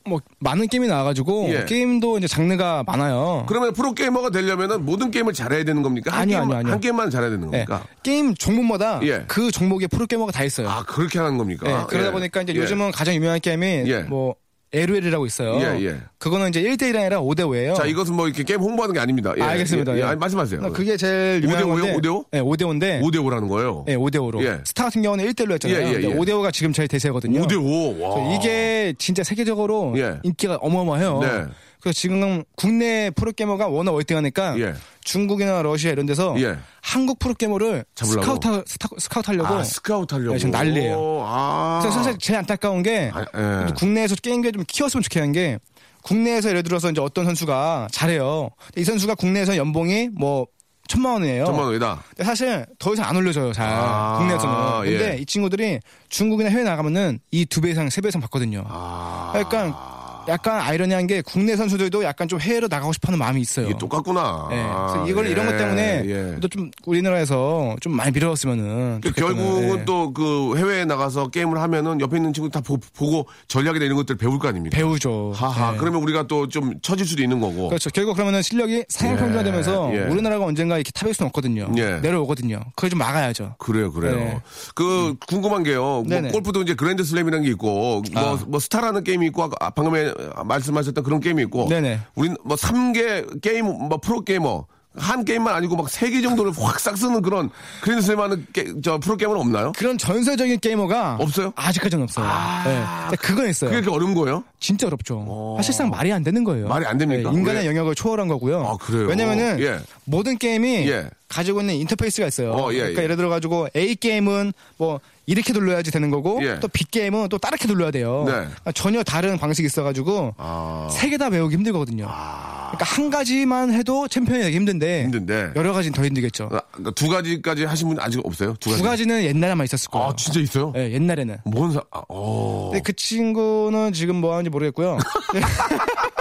[0.05, 1.65] 뭐, 많은 게임이 나와가지고, 예.
[1.65, 3.45] 게임도 이제 장르가 많아요.
[3.49, 6.12] 그러면 프로 게이머가 되려면은 모든 게임을 잘해야 되는 겁니까?
[6.13, 6.71] 한 아니요, 게임, 아니요, 아니요.
[6.71, 7.65] 한 게임만 잘해야 되는 네.
[7.65, 7.88] 겁니까?
[8.01, 9.25] 게임 종목마다 예.
[9.27, 10.69] 그 종목의 프로 게이머가 다 있어요.
[10.69, 11.67] 아 그렇게 하는 겁니까?
[11.67, 12.12] 네, 그러다 예.
[12.12, 12.60] 보니까 이제 예.
[12.60, 14.03] 요즘은 가장 유명한 게임이 예.
[14.03, 14.36] 뭐,
[14.76, 15.60] LOL이라고 있어요.
[15.62, 15.98] 예, 예.
[16.18, 17.76] 그거는 이제 1대1이 아니라 5대5예요.
[17.76, 19.34] 자, 이것은 뭐 이렇게 게임 홍보하는 게 아닙니다.
[19.38, 19.94] 예, 알겠습니다.
[19.98, 20.10] 예, 예.
[20.12, 20.16] 예.
[20.16, 20.62] 말씀하세요.
[20.74, 21.94] 그게 제일 유명한 5대5 요?
[21.94, 21.94] 건데.
[21.98, 22.26] 5대5?
[22.32, 23.02] 네, 5대5인데.
[23.02, 23.84] 5대5라는 거예요.
[23.88, 24.44] 네, 5대5로.
[24.44, 24.60] 예.
[24.66, 25.80] 스타 같은 경우는 1대1로 했잖아요.
[25.80, 26.14] 예, 예, 예.
[26.16, 27.42] 5대5가 지금 제일 대세거든요.
[27.42, 28.02] 5대5.
[28.02, 28.16] 와.
[28.16, 30.20] 그래서 이게 진짜 세계적으로 예.
[30.24, 31.20] 인기가 어마어마해요.
[31.22, 31.46] 네.
[31.86, 34.74] 그래서 지금 국내 프로게이머가 워낙 월등하니까 예.
[35.04, 36.58] 중국이나 러시아 이런 데서 예.
[36.82, 37.86] 한국 프로게이머를?
[37.93, 38.63] 스카우트,
[38.98, 40.34] 스카우트 하려고 아, 스카우트 하려고.
[40.34, 41.24] 네, 지금 난리예요.
[41.24, 41.80] 아.
[41.84, 43.24] 그래서 사실 제일 안타까운 게 아,
[43.67, 43.74] 예.
[43.74, 45.60] 국내에서 게임계를 좀 키웠으면 좋겠는 게
[46.02, 48.50] 국내에서 예를 들어서 이제 어떤 선수가 잘해요.
[48.78, 50.48] 이 선수가 국내에서 연봉이 뭐
[50.88, 51.45] 천만 원이에요.
[51.45, 52.02] 천만 원이다.
[52.24, 53.67] 사실 더 이상 안 올려줘요, 잘.
[53.69, 54.82] 아, 국내에서는.
[54.89, 55.17] 근데 예.
[55.19, 58.63] 이 친구들이 중국이나 해외 나가면은 이 두 배 이상, 세 배 이상 받거든요.
[58.67, 59.30] 아.
[59.34, 63.68] 그러니까 약간 아이러니한 게 국내 선수들도 약간 좀 해외로 나가고 싶어 하는 마음이 있어요.
[63.68, 64.48] 이게 똑같구나.
[64.52, 64.56] 예.
[64.56, 66.40] 그래서 이걸 예, 이런 것 때문에 예.
[66.40, 69.86] 또좀 우리나라에서 좀 많이 밀어줬으면은 그 결국은 예.
[69.86, 74.40] 또그 해외에 나가서 게임을 하면은 옆에 있는 친구 다 보, 고 전략이나 이런 것들 배울
[74.40, 74.76] 거 아닙니까?
[74.76, 75.32] 배우죠.
[75.36, 75.73] 하하.
[75.73, 75.78] 예.
[75.78, 77.67] 그러면 우리가 또 좀 처질 수도 있는 거고.
[77.69, 77.90] 그렇죠.
[77.90, 80.00] 결국 그러면은 실력이 상향평준화 되면서 예.
[80.04, 81.69] 우리나라가 언젠가 이렇게 탑일 수는 없거든요.
[81.78, 82.00] 예.
[82.00, 82.62] 내려오거든요.
[82.76, 83.56] 그걸 좀 막아야죠.
[83.58, 84.15] 그래요, 그래요.
[84.15, 84.42] 네.
[84.73, 86.04] 그 궁금한 게요.
[86.08, 86.21] 뭐.
[86.32, 88.40] 골프도 이제 그랜드 슬램이라는 게 있고 뭐, 아.
[88.48, 90.13] 뭐 스타라는 게임이 있고 아까 방금에
[90.46, 92.00] 말씀하셨던 그런 게임이 있고 네네.
[92.16, 94.66] 우린 뭐 3개 게임 뭐 프로 게이머
[94.98, 97.50] 한 게임만 아니고 막 세 개 정도를 확 싹 쓰는 그런
[97.84, 99.74] 하는 게, 저 프로게이머는 없나요?
[99.76, 101.52] 그런 전설적인 게이머가 없어요?
[101.58, 102.26] 아직까지는 없어요.
[102.63, 102.82] 네.
[103.02, 103.72] 근데 그건 있어요.
[103.72, 104.46] 그게 어려운 거예요?
[104.62, 105.56] 진짜 어렵죠.
[105.58, 106.70] 사실상 말이 안 되는 거예요.
[106.70, 107.30] 말이 안 됩니까?
[107.30, 107.68] 인간의 왜?
[107.68, 108.66] 영역을 초월한 거고요.
[108.66, 109.08] 아, 그래요?
[109.08, 109.80] 왜냐면은 예.
[110.06, 111.10] 모든 게임이 예.
[111.28, 112.52] 가지고 있는 인터페이스가 있어요.
[112.52, 113.04] 어, 예, 그러니까 예.
[113.06, 116.60] 예를 들어 가지고 A 게임은 뭐 이렇게 돌려야지 되는 거고 예.
[116.60, 118.23] 또 B 게임은 또 다르게 돌려야 돼요.
[118.28, 118.32] 네.
[118.32, 120.88] 그러니까 전혀 다른 방식이 있어가지고 아.
[120.92, 122.06] 세개 다 배우기 힘들거든요.
[122.06, 125.52] 그러니까 한 가지만 해도 챔피언이 되기 힘든데, 힘든데.
[125.56, 126.50] 여러 가지는 더 힘들겠죠.
[126.52, 128.56] 아, 그러니까 두 가지까지 하신 분 아직 없어요?
[128.60, 128.82] 두 가지.
[128.82, 130.08] 두 가지 는 옛날에만 있었을 거예요.
[130.08, 130.71] 아, 진짜 있어요?
[130.73, 131.38] 네, 옛날에는.
[131.46, 132.69] 뭔 사, 아, 어.
[132.71, 134.98] 근데 그 친구는 지금 뭐 하는지 모르겠고요.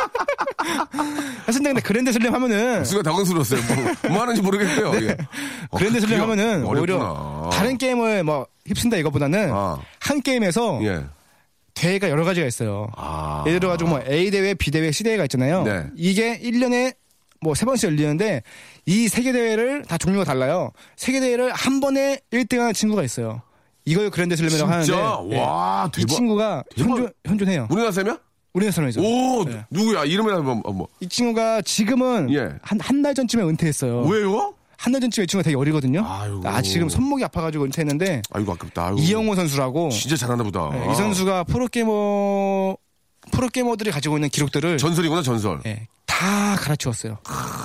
[0.64, 1.30] 네.
[1.46, 3.60] 하여튼 근데 그랜드 슬램 하면은 순간 당황스러웠어요.
[4.02, 5.06] 뭐, 뭐 하는지 모르겠고요.
[5.06, 5.16] 예.
[5.70, 6.80] 어, 그랜드 슬램 그게 하면은 어렵구나.
[6.80, 9.78] 오히려 다른 게임을 뭐 휩쓴다 이거보다는 아.
[10.00, 11.04] 한 게임에서 예.
[11.74, 12.88] 대회가 여러 가지가 있어요.
[12.96, 13.44] 아.
[13.46, 15.62] 예를 들어 가지고 뭐 A 대회, B 대회, C 대회가 있잖아요.
[15.64, 15.86] 네.
[15.96, 16.94] 이게 1년에
[17.40, 18.42] 뭐 세 번씩 열리는데
[18.86, 20.70] 이 세계 대회를 다 종류가 달라요.
[20.96, 23.42] 세계 대회를 한 번에 1등하는 친구가 있어요.
[23.84, 24.72] 이걸 그랜드 슬램이라고?
[24.72, 24.92] 하는데
[25.36, 25.38] 예.
[25.40, 26.08] 와, 이 대박.
[26.14, 26.88] 친구가 대박.
[26.90, 27.66] 현존, 현존해요.
[27.70, 28.16] 우리나라 사람이야?
[28.54, 29.00] 우리나라 사람이죠.
[29.02, 29.64] 오, 네.
[29.68, 30.04] 누구야?
[30.04, 30.88] 이름이나 뭐, 뭐.
[31.00, 32.50] 이 친구가 지금은 예.
[32.62, 34.02] 한한 달 전쯤에 은퇴했어요.
[34.02, 34.54] 왜요?
[34.76, 36.04] 한 달 전쯤에 이 친구가 되게 어리거든요.
[36.06, 36.42] 아이고.
[36.44, 38.86] 아 지금 손목이 아파가지고 은퇴했는데 아이고, 아깝다.
[38.88, 38.98] 아이고.
[39.00, 40.68] 이영호 선수라고 진짜 잘하나 보다.
[40.70, 42.76] 네, 이 선수가 프로게이머
[43.32, 45.60] 프로게이머들이 가지고 있는 기록들을 전설이구나, 전설.
[45.66, 47.18] 예, 다 갈아치웠어요.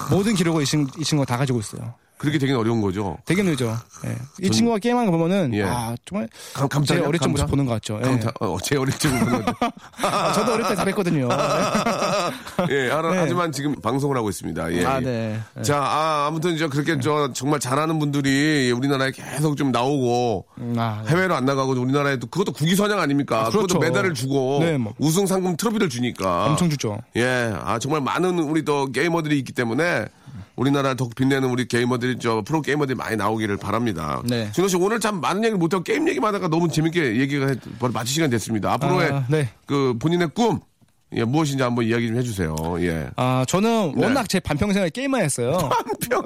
[0.09, 1.93] 모든 기록을 이, 친, 이 친구가 다 가지고 있어요.
[2.19, 3.17] 그렇게 되긴 어려운 거죠.
[3.23, 3.77] 되게 늘죠.
[4.05, 4.15] 예.
[4.41, 5.63] 이 친구가 게임하는 거 보면은 예.
[5.63, 7.07] 아 정말 감, 제 감탄이야?
[7.07, 7.31] 어릴 적 감탄?
[7.31, 7.97] 모습 보는 것 같죠.
[7.99, 8.07] 예.
[8.07, 9.57] 감탄, 어, 제 어릴 적 보는 거죠.
[10.03, 11.29] 아, 저도 어릴 때 잘했거든요.
[12.71, 13.17] 예, 알아, 네.
[13.19, 14.73] 하지만 지금 방송을 하고 있습니다.
[14.73, 14.85] 예.
[14.85, 14.99] 아, 예.
[14.99, 15.39] 네.
[15.63, 21.01] 자, 아, 아무튼 저 그렇게 저 정말 잘하는 분들이 우리나라에 계속 좀 나오고 음, 아,
[21.05, 21.11] 네.
[21.11, 23.37] 해외로 안 나가고 우리나라에도 그것도 국위선양 아닙니까?
[23.37, 23.67] 아, 그렇죠.
[23.67, 24.93] 그것도 메달을 주고 네, 뭐.
[24.99, 26.97] 우승 상금 트로피를 주니까 엄청 주죠.
[27.15, 30.07] 예, 아 정말 많은 우리 또 게이머들이 있기 때문에
[30.59, 34.21] 우리나라 더 빛내는 우리 게이머들이 저 프로 게이머들이 많이 나오기를 바랍니다.
[34.25, 34.51] 네.
[34.51, 37.93] 준호 씨 오늘 참 많은 얘기를 못하고 게임 얘기만 하다가 너무 재밌게 얘기가 했- 바로
[37.93, 38.73] 마칠 시간 됐습니다.
[38.73, 39.49] 앞으로의 아, 네.
[39.65, 40.59] 그 본인의 꿈
[41.15, 42.55] 예, 무엇인지 한번 이야기 좀 해주세요.
[42.81, 43.09] 예.
[43.15, 44.03] 아 저는 네.
[44.05, 45.57] 워낙 제 반평생을 게임만 했어요.
[46.11, 46.23] 반평.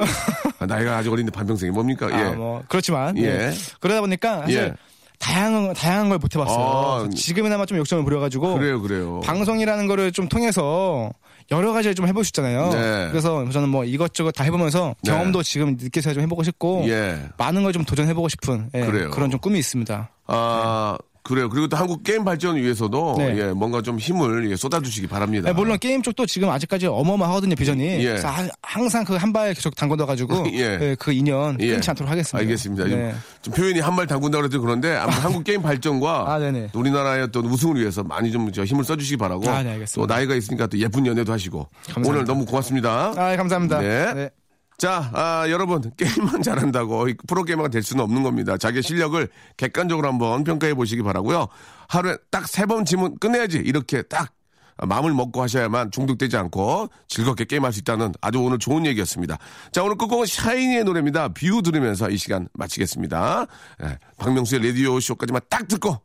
[0.60, 2.10] 아, 나이가 아직 어린데 반평생이 뭡니까?
[2.12, 2.16] 예.
[2.16, 3.24] 아, 뭐 그렇지만 예.
[3.24, 3.52] 예.
[3.80, 4.74] 그러다 보니까 사실 예.
[5.20, 7.06] 다양한 다양한 걸 못 해봤어요.
[7.06, 9.22] 아, 지금이나마 좀 욕심을 부려가지고 그래요, 그래요.
[9.24, 11.12] 방송이라는 거를 좀 통해서
[11.52, 12.70] 여러 가지를 좀 해볼 수 있잖아요.
[12.70, 13.08] 네.
[13.12, 15.12] 그래서 저는 뭐 이것저것 다 해보면서 네.
[15.12, 17.20] 경험도 지금 느껴서 좀 해보고 싶고 예.
[17.38, 18.82] 많은 걸 좀 도전해보고 싶은 예.
[18.86, 20.10] 그런 좀 꿈이 있습니다.
[20.28, 21.48] 아, 그래요.
[21.50, 23.38] 그리고 또 한국 게임 발전 위해서도 네.
[23.40, 25.48] 예, 뭔가 좀 힘을 예, 쏟아주시기 바랍니다.
[25.48, 27.84] 네, 물론 게임 쪽도 지금 아직까지 어마어마하거든요 비전이.
[28.02, 28.04] 예.
[28.06, 30.78] 그래서 하- 항상 그 한 발 계속 담궈둬 가지고 예.
[30.82, 31.72] 예, 그 인연 예.
[31.72, 32.38] 끊지 않도록 하겠습니다.
[32.40, 32.84] 알겠습니다.
[32.90, 33.16] 좀- 네.
[33.42, 34.94] 좀, 표현이 한 발 담근다 그래도 그런데
[35.24, 36.40] 한국 게임 발전과 아,
[36.74, 39.80] 우리나라의 어떤 우승을 위해서 많이 좀저 힘을 써주시기 바라고 아, 네.
[39.96, 42.10] 또 나이가 있으니까 또 예쁜 연애도 하시고 감사합니다.
[42.10, 43.14] 오늘 너무 고맙습니다.
[43.16, 43.80] 아 감사합니다.
[43.80, 44.30] 네.
[44.78, 48.58] 자, 아, 여러분 게임만 잘한다고 이 프로게이머가 될 수는 없는 겁니다.
[48.58, 51.48] 자기 실력을 객관적으로 한번 평가해 보시기 바라고요.
[51.88, 54.34] 하루에 딱 세 번 지면 끝내야지 이렇게 딱
[54.78, 59.38] 마음을 먹고 하셔야만 중독되지 않고 즐겁게 게임할 수 있다는 아주 오늘 좋은 얘기였습니다.
[59.72, 61.30] 자, 오늘 끝곡은 샤이니의 노래입니다.
[61.30, 63.46] View 들으면서 이 시간 마치겠습니다.
[63.84, 66.02] 예, 박명수의 라디오 쇼까지만 딱 듣고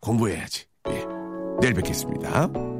[0.00, 0.64] 공부해야지.
[0.90, 1.04] 예,
[1.60, 2.71] 내일 뵙겠습니다.